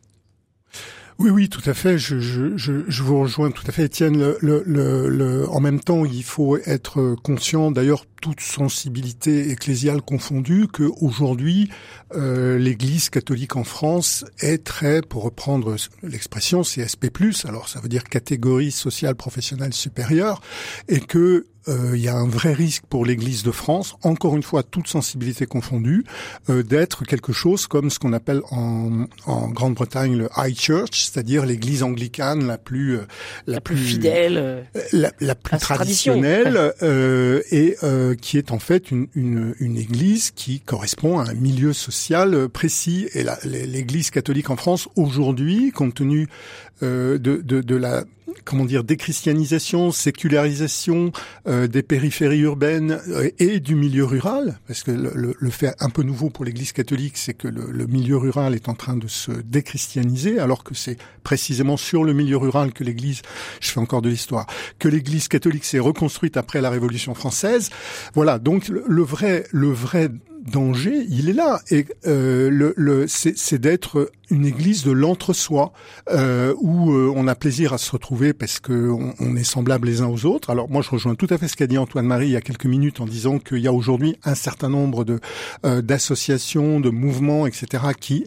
Oui, 1.19 1.29
oui, 1.29 1.49
tout 1.49 1.61
à 1.69 1.75
fait. 1.75 1.99
Je, 1.99 2.19
je, 2.19 2.57
je, 2.57 3.03
vous 3.03 3.19
rejoins 3.19 3.51
tout 3.51 3.63
à 3.67 3.71
fait, 3.71 3.83
Étienne. 3.83 4.33
En 5.49 5.59
même 5.59 5.79
temps, 5.79 6.03
il 6.03 6.23
faut 6.23 6.57
être 6.57 7.15
conscient, 7.21 7.69
d'ailleurs, 7.69 8.05
toute 8.21 8.39
sensibilité 8.39 9.51
ecclésiale 9.51 10.01
confondue, 10.01 10.67
que 10.67 10.89
aujourd'hui, 10.99 11.69
euh, 12.15 12.57
l'Église 12.57 13.09
catholique 13.09 13.55
en 13.55 13.63
France 13.63 14.25
est 14.39 14.63
très, 14.63 15.01
pour 15.01 15.23
reprendre 15.23 15.75
l'expression, 16.01 16.61
CSP+, 16.61 17.11
alors 17.45 17.67
ça 17.67 17.79
veut 17.81 17.89
dire 17.89 18.03
catégorie 18.03 18.71
sociale 18.71 19.15
professionnelle 19.15 19.73
supérieure, 19.73 20.41
et 20.87 21.01
que 21.01 21.45
euh, 21.67 21.91
il 21.93 22.01
y 22.01 22.07
a 22.07 22.15
un 22.15 22.27
vrai 22.27 22.53
risque 22.53 22.83
pour 22.89 23.05
l'Église 23.05 23.43
de 23.43 23.51
France, 23.51 23.95
encore 24.03 24.35
une 24.35 24.43
fois, 24.43 24.63
toute 24.63 24.87
sensibilité 24.87 25.45
confondue, 25.45 26.03
euh, 26.49 26.63
d'être 26.63 27.05
quelque 27.05 27.33
chose 27.33 27.67
comme 27.67 27.89
ce 27.89 27.99
qu'on 27.99 28.13
appelle 28.13 28.41
en, 28.49 29.05
en 29.25 29.47
Grande-Bretagne 29.49 30.17
le 30.17 30.29
High 30.37 30.57
Church, 30.57 31.03
c'est-à-dire 31.03 31.45
l'Église 31.45 31.83
anglicane 31.83 32.47
la 32.47 32.57
plus 32.57 32.97
euh, 32.97 33.07
la, 33.47 33.61
plus, 33.61 33.77
fidèle, 33.77 34.37
euh, 34.37 34.61
la, 34.91 35.11
la, 35.19 35.35
plus 35.35 35.57
traditionnelle, 35.57 36.73
et 37.51 37.75
qui 38.21 38.37
est 38.37 38.51
en 38.51 38.59
fait 38.59 38.91
une, 38.91 39.07
une, 39.15 39.55
une, 39.59 39.77
Église 39.77 40.31
qui 40.31 40.59
correspond 40.59 41.19
à 41.19 41.29
un 41.29 41.33
milieu 41.33 41.73
social 41.73 42.49
précis. 42.49 43.07
Et 43.13 43.25
l'Église 43.43 44.09
catholique 44.09 44.49
en 44.49 44.55
France 44.55 44.87
aujourd'hui, 44.95 45.71
compte 45.71 45.95
tenu 45.95 46.27
de, 46.81 47.17
de, 47.17 47.61
de 47.61 47.75
la 47.75 48.03
comment 48.45 48.65
dire 48.65 48.83
déchristianisation, 48.83 49.91
sécularisation 49.91 51.11
euh, 51.47 51.67
des 51.67 51.83
périphéries 51.83 52.39
urbaines 52.39 52.99
euh, 53.09 53.29
et 53.39 53.59
du 53.59 53.75
milieu 53.75 54.05
rural, 54.05 54.59
parce 54.67 54.83
que 54.83 54.91
le, 54.91 55.35
le, 55.37 55.49
fait 55.49 55.75
un 55.79 55.89
peu 55.89 56.03
nouveau 56.03 56.29
pour 56.29 56.45
l'Église 56.45 56.71
catholique, 56.71 57.17
c'est 57.17 57.33
que 57.33 57.47
le, 57.47 57.71
le, 57.71 57.87
milieu 57.87 58.17
rural 58.17 58.55
est 58.55 58.69
en 58.69 58.73
train 58.73 58.95
de 58.95 59.07
se 59.07 59.31
déchristianiser, 59.31 60.39
alors 60.39 60.63
que 60.63 60.73
c'est 60.73 60.97
précisément 61.23 61.77
sur 61.77 62.03
le 62.03 62.13
milieu 62.13 62.37
rural 62.37 62.73
que 62.73 62.83
l'Église, 62.83 63.21
je 63.59 63.69
fais 63.69 63.79
encore 63.79 64.01
de 64.01 64.09
l'histoire, 64.09 64.47
que 64.79 64.87
l'Église 64.87 65.27
catholique 65.27 65.65
s'est 65.65 65.79
reconstruite 65.79 66.37
après 66.37 66.61
la 66.61 66.69
Révolution 66.69 67.13
française. 67.13 67.69
Voilà, 68.13 68.39
donc 68.39 68.69
le 68.69 69.03
vrai, 69.03 69.45
le 69.51 69.71
vrai 69.71 70.09
danger, 70.41 71.05
il 71.09 71.29
est 71.29 71.33
là. 71.33 71.61
Et 71.69 71.85
euh, 72.05 72.49
le, 72.49 72.73
le 72.77 73.05
c'est 73.07 73.59
d'être 73.59 74.11
une 74.31 74.45
église 74.45 74.83
de 74.83 74.91
l'entre-soi, 74.91 75.73
euh, 76.09 76.55
où 76.59 76.93
euh, 76.93 77.13
on 77.15 77.27
a 77.27 77.35
plaisir 77.35 77.73
à 77.73 77.77
se 77.77 77.91
retrouver 77.91 78.33
parce 78.33 78.59
que 78.59 78.89
on, 79.19 79.35
est 79.35 79.43
semblables 79.43 79.87
les 79.87 80.01
uns 80.01 80.07
aux 80.07 80.25
autres. 80.25 80.49
Alors 80.49 80.69
moi, 80.69 80.81
je 80.81 80.89
rejoins 80.89 81.15
tout 81.15 81.27
à 81.29 81.37
fait 81.37 81.47
ce 81.47 81.55
qu'a 81.55 81.67
dit 81.67 81.77
Antoine-Marie 81.77 82.27
il 82.27 82.31
y 82.31 82.35
a 82.37 82.41
quelques 82.41 82.65
minutes 82.65 83.01
en 83.01 83.05
disant 83.05 83.39
qu'il 83.39 83.59
y 83.59 83.67
a 83.67 83.73
aujourd'hui 83.73 84.17
un 84.23 84.35
certain 84.35 84.69
nombre 84.69 85.03
de 85.03 85.19
euh, 85.65 85.81
d'associations, 85.81 86.79
de 86.79 86.89
mouvements, 86.89 87.45
etc., 87.45 87.83
qui 87.99 88.25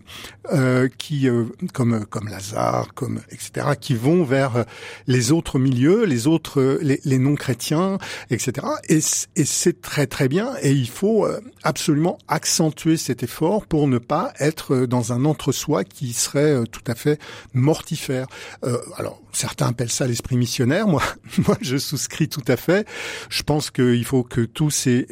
euh, 0.53 0.89
qui 0.99 1.27
comme 1.73 2.05
comme 2.07 2.29
Lazare, 2.29 2.89
comme 2.95 3.21
etc., 3.31 3.69
qui 3.81 3.95
vont 3.95 4.25
vers 4.25 4.65
les 5.07 5.33
autres 5.33 5.59
milieux, 5.59 6.05
les 6.05 6.27
autres 6.27 6.79
les, 6.83 7.01
les 7.05 7.19
non 7.19 7.35
chrétiens, 7.35 7.99
etc. 8.31 8.67
Et, 8.89 8.99
et 9.37 9.45
c'est 9.45 9.81
très 9.81 10.07
très 10.07 10.29
bien. 10.29 10.51
Et 10.63 10.73
il 10.73 10.89
faut 10.89 11.27
absolument 11.63 12.04
accentuer 12.29 12.97
cet 12.97 13.23
effort 13.23 13.67
pour 13.67 13.89
ne 13.89 13.99
pas 13.99 14.33
être 14.39 14.75
euh, 14.75 14.87
dans 14.87 15.13
un 15.13 15.25
entre-soi 15.25 15.85
qui 15.85 16.13
serait 16.13 16.53
euh, 16.53 16.65
tout 16.65 16.83
à 16.87 16.95
fait 16.95 17.21
mortifère. 17.53 18.27
Euh, 18.65 18.79
alors, 18.97 19.21
certains 19.33 19.69
appellent 19.69 19.91
ça 19.91 20.07
l'esprit 20.07 20.37
missionnaire. 20.37 20.87
Moi, 20.95 21.03
moi, 21.47 21.57
je 21.61 21.77
souscris 21.77 22.29
tout 22.29 22.45
à 22.47 22.57
fait. 22.57 22.87
Je 23.29 23.43
pense 23.43 23.71
qu'il 23.71 24.05
faut 24.05 24.23
que 24.23 24.43
tous 24.43 24.71
ces 24.71 25.07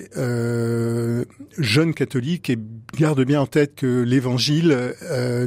jeunes 1.59 1.95
catholiques 1.95 2.53
gardent 2.97 3.25
bien 3.25 3.41
en 3.41 3.47
tête 3.47 3.75
que 3.75 4.03
l'Évangile 4.03 4.95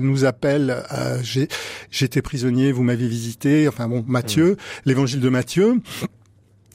nous 0.01 0.25
appelle 0.25 0.83
à 0.89 1.21
j'étais 1.91 2.21
prisonnier, 2.21 2.71
vous 2.71 2.83
m'avez 2.83 3.07
visité. 3.07 3.67
Enfin 3.67 3.87
bon, 3.87 4.03
Matthieu, 4.07 4.51
mmh. 4.51 4.57
l'Évangile 4.85 5.19
de 5.21 5.29
Matthieu 5.29 5.81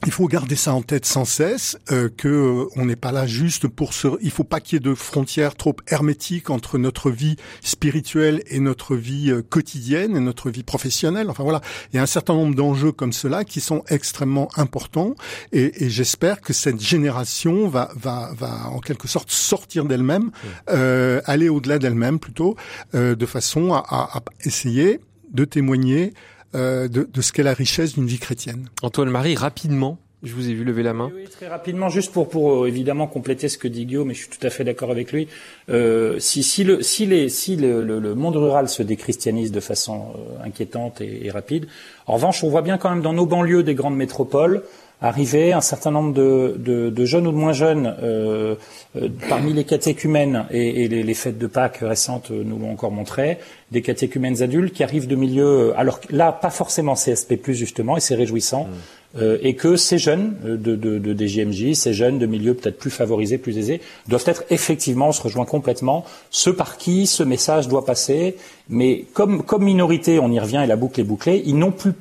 il 0.07 0.13
faut 0.13 0.27
garder 0.29 0.57
ça 0.57 0.73
en 0.73 0.83
tête 0.83 1.05
sans 1.05 1.25
cesse, 1.25 1.79
euh, 1.91 2.09
que 2.15 2.29
euh, 2.29 2.65
on 2.77 2.87
n'est 2.87 2.97
pas 2.97 3.13
là 3.13 3.27
juste 3.27 3.69
pour 3.69 3.93
se. 3.93 4.09
Il 4.23 4.31
faut 4.31 4.45
pas 4.45 4.61
qu'il 4.61 4.77
y 4.77 4.79
ait 4.79 4.81
de 4.81 4.95
frontières 4.95 5.55
trop 5.55 5.77
hermétiques 5.89 6.51
entre 6.51 6.79
notre 6.79 7.11
vie 7.11 7.37
spirituelle 7.63 8.43
et 8.47 8.61
notre 8.61 8.97
vie 8.97 9.31
euh, 9.31 9.43
quotidienne 9.43 10.17
et 10.17 10.21
notre 10.21 10.51
vie 10.51 10.63
professionnelle. 10.63 11.29
Enfin 11.29 11.43
voilà, 11.43 11.61
il 11.93 11.97
y 11.97 11.99
a 11.99 12.03
un 12.03 12.07
certain 12.07 12.35
nombre 12.35 12.55
d'enjeux 12.55 12.93
comme 12.93 13.13
cela 13.13 13.45
qui 13.45 13.61
sont 13.61 13.83
extrêmement 13.89 14.49
importants, 14.57 15.15
et, 15.53 15.85
et 15.85 15.91
j'espère 15.91 16.41
que 16.41 16.53
cette 16.53 16.81
génération 16.81 17.69
va 17.69 17.91
va 17.95 18.33
va 18.37 18.69
en 18.71 18.81
quelque 18.81 19.09
sorte 19.09 19.31
sortir 19.31 19.85
d'elle-même, 19.85 20.31
euh, 20.71 21.21
aller 21.27 21.49
au-delà 21.49 21.79
d'elle-même 21.79 22.19
plutôt, 22.19 22.57
euh, 22.95 23.15
de 23.15 23.27
façon 23.27 23.75
à, 23.75 23.85
à, 23.89 24.19
à 24.19 24.23
essayer 24.45 25.01
de 25.33 25.45
témoigner 25.45 26.13
de, 26.55 26.89
de, 26.89 27.21
ce 27.21 27.33
qu'est 27.33 27.43
la 27.43 27.55
richesse 27.55 27.95
d'une 27.95 28.07
vie 28.07 28.19
chrétienne. 28.19 28.69
Antoine-Marie, 28.83 29.37
rapidement, 29.37 29.99
je 30.23 30.35
vous 30.35 30.51
ai 30.51 30.53
vu 30.53 30.65
lever 30.65 30.83
la 30.83 30.93
main. 30.93 31.11
Oui, 31.15 31.25
très 31.31 31.49
rapidement, 31.49 31.89
juste 31.89 32.13
pour, 32.13 32.29
pour 32.29 32.65
euh, 32.65 32.69
évidemment 32.69 33.07
compléter 33.07 33.49
ce 33.49 33.57
que 33.57 33.69
dit 33.69 33.87
Guillaume, 33.87 34.09
mais 34.09 34.15
je 34.15 34.21
suis 34.21 34.29
tout 34.29 34.47
à 34.47 34.51
fait 34.51 34.65
d'accord 34.65 34.91
avec 34.91 35.13
lui. 35.13 35.29
Euh, 35.71 36.19
si, 36.19 36.43
si, 36.43 36.63
le, 36.63 36.83
si, 36.83 37.07
les, 37.07 37.29
si 37.31 37.57
le, 37.57 37.83
le, 37.83 38.15
monde 38.15 38.37
rural 38.37 38.69
se 38.69 38.83
déchristianise 38.83 39.51
de 39.51 39.61
façon 39.61 40.09
euh, 40.15 40.45
inquiétante 40.45 41.01
et, 41.01 41.27
et, 41.27 41.31
rapide, 41.31 41.69
en 42.07 42.15
revanche, 42.15 42.45
on 42.45 42.51
voit 42.51 42.63
bien 42.63 42.77
quand 42.77 42.91
même 42.91 43.03
dans 43.03 43.15
nos 43.15 43.27
banlieues 43.27 43.63
des 43.63 43.75
grandes 43.75 43.97
métropoles 43.97 44.63
arriver 45.01 45.53
un 45.53 45.61
certain 45.61 45.91
nombre 45.91 46.13
de, 46.13 46.57
de, 46.59 46.91
de 46.91 47.05
jeunes 47.05 47.27
ou 47.27 47.33
de 47.33 47.37
moins 47.37 47.53
jeunes 47.53 47.97
euh, 48.03 48.55
euh, 48.97 49.09
parmi 49.29 49.53
les 49.53 49.65
catéchumènes 49.65 50.47
et, 50.51 50.85
et 50.85 50.89
les, 50.89 51.03
les, 51.03 51.15
fêtes 51.15 51.39
de 51.39 51.47
Pâques 51.47 51.79
récentes 51.83 52.31
nous 52.31 52.59
l'ont 52.59 52.73
encore 52.73 52.91
montré, 52.91 53.39
des 53.71 53.83
catéchumènes 53.83 54.43
adultes 54.43 54.75
qui 54.75 54.83
arrivent 54.83 55.07
de 55.07 55.17
milieux, 55.17 55.73
alors 55.77 56.01
là 56.11 56.33
pas 56.33 56.51
forcément 56.51 56.95
CSP+, 56.95 57.39
justement, 57.49 57.97
et 57.97 58.01
c'est 58.01 58.15
réjouissant, 58.15 58.65
mmh. 58.65 59.19
euh, 59.21 59.39
et 59.43 59.55
que 59.55 59.77
ces 59.77 59.97
jeunes 59.97 60.37
de, 60.45 60.77
de, 60.77 60.99
de 60.99 61.27
DJMJ, 61.27 61.73
ces 61.75 61.95
jeunes 61.95 62.19
de 62.19 62.27
milieux 62.27 62.55
peut-être 62.55 62.79
plus 62.79 62.91
favorisés, 62.91 63.39
plus 63.39 63.57
aisés, 63.57 63.81
doivent 64.09 64.25
être 64.27 64.45
effectivement, 64.51 65.09
on 65.09 65.13
se 65.13 65.23
rejoint 65.23 65.47
complètement, 65.47 66.05
ceux 66.31 66.55
par 66.55 66.77
qui 66.77 67.07
ce 67.07 67.23
message 67.23 67.69
doit 67.69 67.87
passer, 67.87 68.37
mais 68.69 69.05
comme, 69.15 69.45
comme 69.45 69.65
minorité, 69.65 70.19
on 70.19 70.31
y 70.31 70.39
revient 70.39 70.61
et 70.63 70.67
la 70.67 70.77
boucle 70.77 71.01
est 71.01 71.05
bouclée, 71.05 71.43
ils 71.47 71.57
n'ont 71.57 71.73
plus 71.73 71.93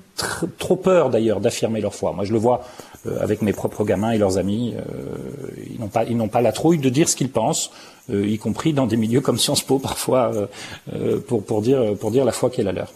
trop 0.58 0.76
peur 0.76 1.10
d'ailleurs 1.10 1.40
d'affirmer 1.40 1.82
leur 1.82 1.96
foi. 1.96 2.14
Moi 2.14 2.26
je 2.26 2.34
le 2.34 2.40
vois 2.40 2.62
euh, 2.62 2.89
avec 3.20 3.42
mes 3.42 3.54
propres 3.54 3.84
gamins 3.86 4.12
et 4.12 4.18
leurs 4.18 4.38
amis. 4.38 4.74
Euh, 4.76 4.82
ils 5.72 5.80
n'ont 5.80 5.88
pas, 5.88 6.04
ils 6.06 6.18
n'ont 6.18 6.28
pas 6.28 6.42
la 6.42 6.52
trouille 6.52 6.80
de 6.80 6.90
dire 6.90 7.08
ce 7.08 7.16
qu'ils 7.16 7.32
pensent, 7.32 7.72
euh, 8.12 8.28
y 8.28 8.38
compris 8.38 8.74
dans 8.74 8.88
des 8.88 8.98
milieux 8.98 9.22
comme 9.22 9.38
Sciences 9.38 9.62
Po 9.62 9.80
parfois, 9.90 10.32
pour, 11.28 11.44
pour 11.44 11.62
dire, 11.62 11.96
pour 12.00 12.12
dire 12.12 12.26
la 12.26 12.32
foi 12.32 12.50
qui 12.50 12.62
est 12.62 12.64
la 12.64 12.72
leur. 12.72 12.92